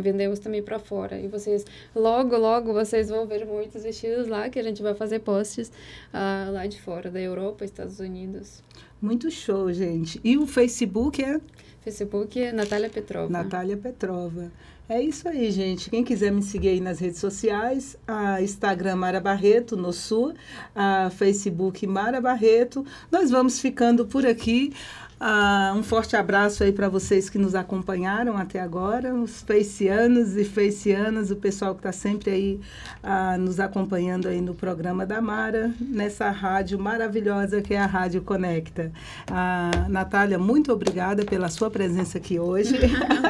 vendemos 0.00 0.38
também 0.38 0.62
para 0.62 0.78
fora. 0.78 1.18
E 1.18 1.28
vocês, 1.28 1.64
logo, 1.94 2.36
logo, 2.36 2.72
vocês 2.72 3.08
vão 3.08 3.26
ver 3.26 3.46
muitos 3.46 3.82
vestidos 3.82 4.28
lá, 4.28 4.48
que 4.48 4.58
a 4.58 4.62
gente 4.62 4.82
vai 4.82 4.94
fazer 4.94 5.20
posts 5.20 5.68
uh, 5.68 6.52
lá 6.52 6.66
de 6.66 6.80
fora, 6.80 7.10
da 7.10 7.20
Europa, 7.20 7.64
Estados 7.64 7.98
Unidos. 7.98 8.62
Muito 9.00 9.30
show, 9.30 9.72
gente. 9.72 10.20
E 10.22 10.36
o 10.36 10.46
Facebook 10.46 11.22
é? 11.22 11.40
Facebook 11.80 12.40
é 12.40 12.52
Natália 12.52 12.90
Petrova. 12.90 13.30
Natália 13.30 13.76
Petrova. 13.76 14.50
É 14.88 15.02
isso 15.02 15.28
aí, 15.28 15.50
gente. 15.50 15.90
Quem 15.90 16.02
quiser 16.02 16.32
me 16.32 16.42
seguir 16.42 16.68
aí 16.68 16.80
nas 16.80 16.98
redes 16.98 17.18
sociais, 17.18 17.94
a 18.06 18.40
Instagram 18.40 18.96
Mara 18.96 19.20
Barreto, 19.20 19.76
no 19.76 19.92
Sul, 19.92 20.32
a 20.74 21.10
Facebook 21.10 21.86
Mara 21.86 22.22
Barreto. 22.22 22.86
Nós 23.12 23.30
vamos 23.30 23.60
ficando 23.60 24.06
por 24.06 24.24
aqui. 24.24 24.72
Uh, 25.20 25.76
um 25.76 25.82
forte 25.82 26.14
abraço 26.14 26.62
aí 26.62 26.70
para 26.70 26.88
vocês 26.88 27.28
que 27.28 27.38
nos 27.38 27.56
acompanharam 27.56 28.36
até 28.36 28.60
agora, 28.60 29.12
os 29.12 29.42
feicianos 29.42 30.36
e 30.36 30.44
feicianas, 30.44 31.32
o 31.32 31.36
pessoal 31.36 31.74
que 31.74 31.80
está 31.80 31.90
sempre 31.90 32.30
aí 32.30 32.60
uh, 33.02 33.36
nos 33.36 33.58
acompanhando 33.58 34.28
aí 34.28 34.40
no 34.40 34.54
programa 34.54 35.04
da 35.04 35.20
Mara, 35.20 35.72
nessa 35.80 36.30
rádio 36.30 36.78
maravilhosa 36.78 37.60
que 37.60 37.74
é 37.74 37.80
a 37.80 37.86
Rádio 37.86 38.22
Conecta. 38.22 38.92
Uh, 39.28 39.88
Natália, 39.88 40.38
muito 40.38 40.72
obrigada 40.72 41.24
pela 41.24 41.48
sua 41.48 41.68
presença 41.68 42.18
aqui 42.18 42.38
hoje. 42.38 42.76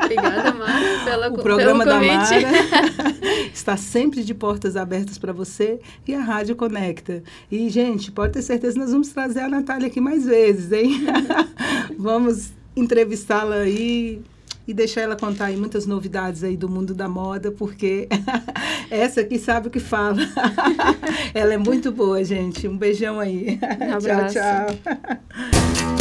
obrigada, 0.04 0.52
Mara, 0.52 1.04
pela, 1.06 1.28
o 1.30 1.38
programa 1.38 1.86
da 1.86 2.02
Mara 2.02 2.36
está 3.50 3.78
sempre 3.78 4.22
de 4.22 4.34
portas 4.34 4.76
abertas 4.76 5.16
para 5.16 5.32
você 5.32 5.80
e 6.06 6.14
a 6.14 6.20
Rádio 6.20 6.54
Conecta. 6.54 7.22
E, 7.50 7.66
gente, 7.70 8.12
pode 8.12 8.34
ter 8.34 8.42
certeza, 8.42 8.78
nós 8.78 8.92
vamos 8.92 9.08
trazer 9.08 9.40
a 9.40 9.48
Natália 9.48 9.86
aqui 9.86 10.02
mais 10.02 10.26
vezes, 10.26 10.70
hein? 10.70 11.06
Vamos 11.98 12.50
entrevistá-la 12.76 13.56
aí 13.56 14.22
e 14.66 14.74
deixar 14.74 15.00
ela 15.00 15.16
contar 15.16 15.46
aí 15.46 15.56
muitas 15.56 15.86
novidades 15.86 16.44
aí 16.44 16.54
do 16.54 16.68
mundo 16.68 16.94
da 16.94 17.08
moda, 17.08 17.50
porque 17.50 18.06
essa 18.90 19.22
aqui 19.22 19.38
sabe 19.38 19.68
o 19.68 19.70
que 19.70 19.80
fala. 19.80 20.20
ela 21.32 21.54
é 21.54 21.58
muito 21.58 21.90
boa, 21.90 22.22
gente. 22.22 22.68
Um 22.68 22.76
beijão 22.76 23.18
aí. 23.18 23.58
Um 23.62 23.98
tchau, 24.28 24.28
tchau. 24.28 25.97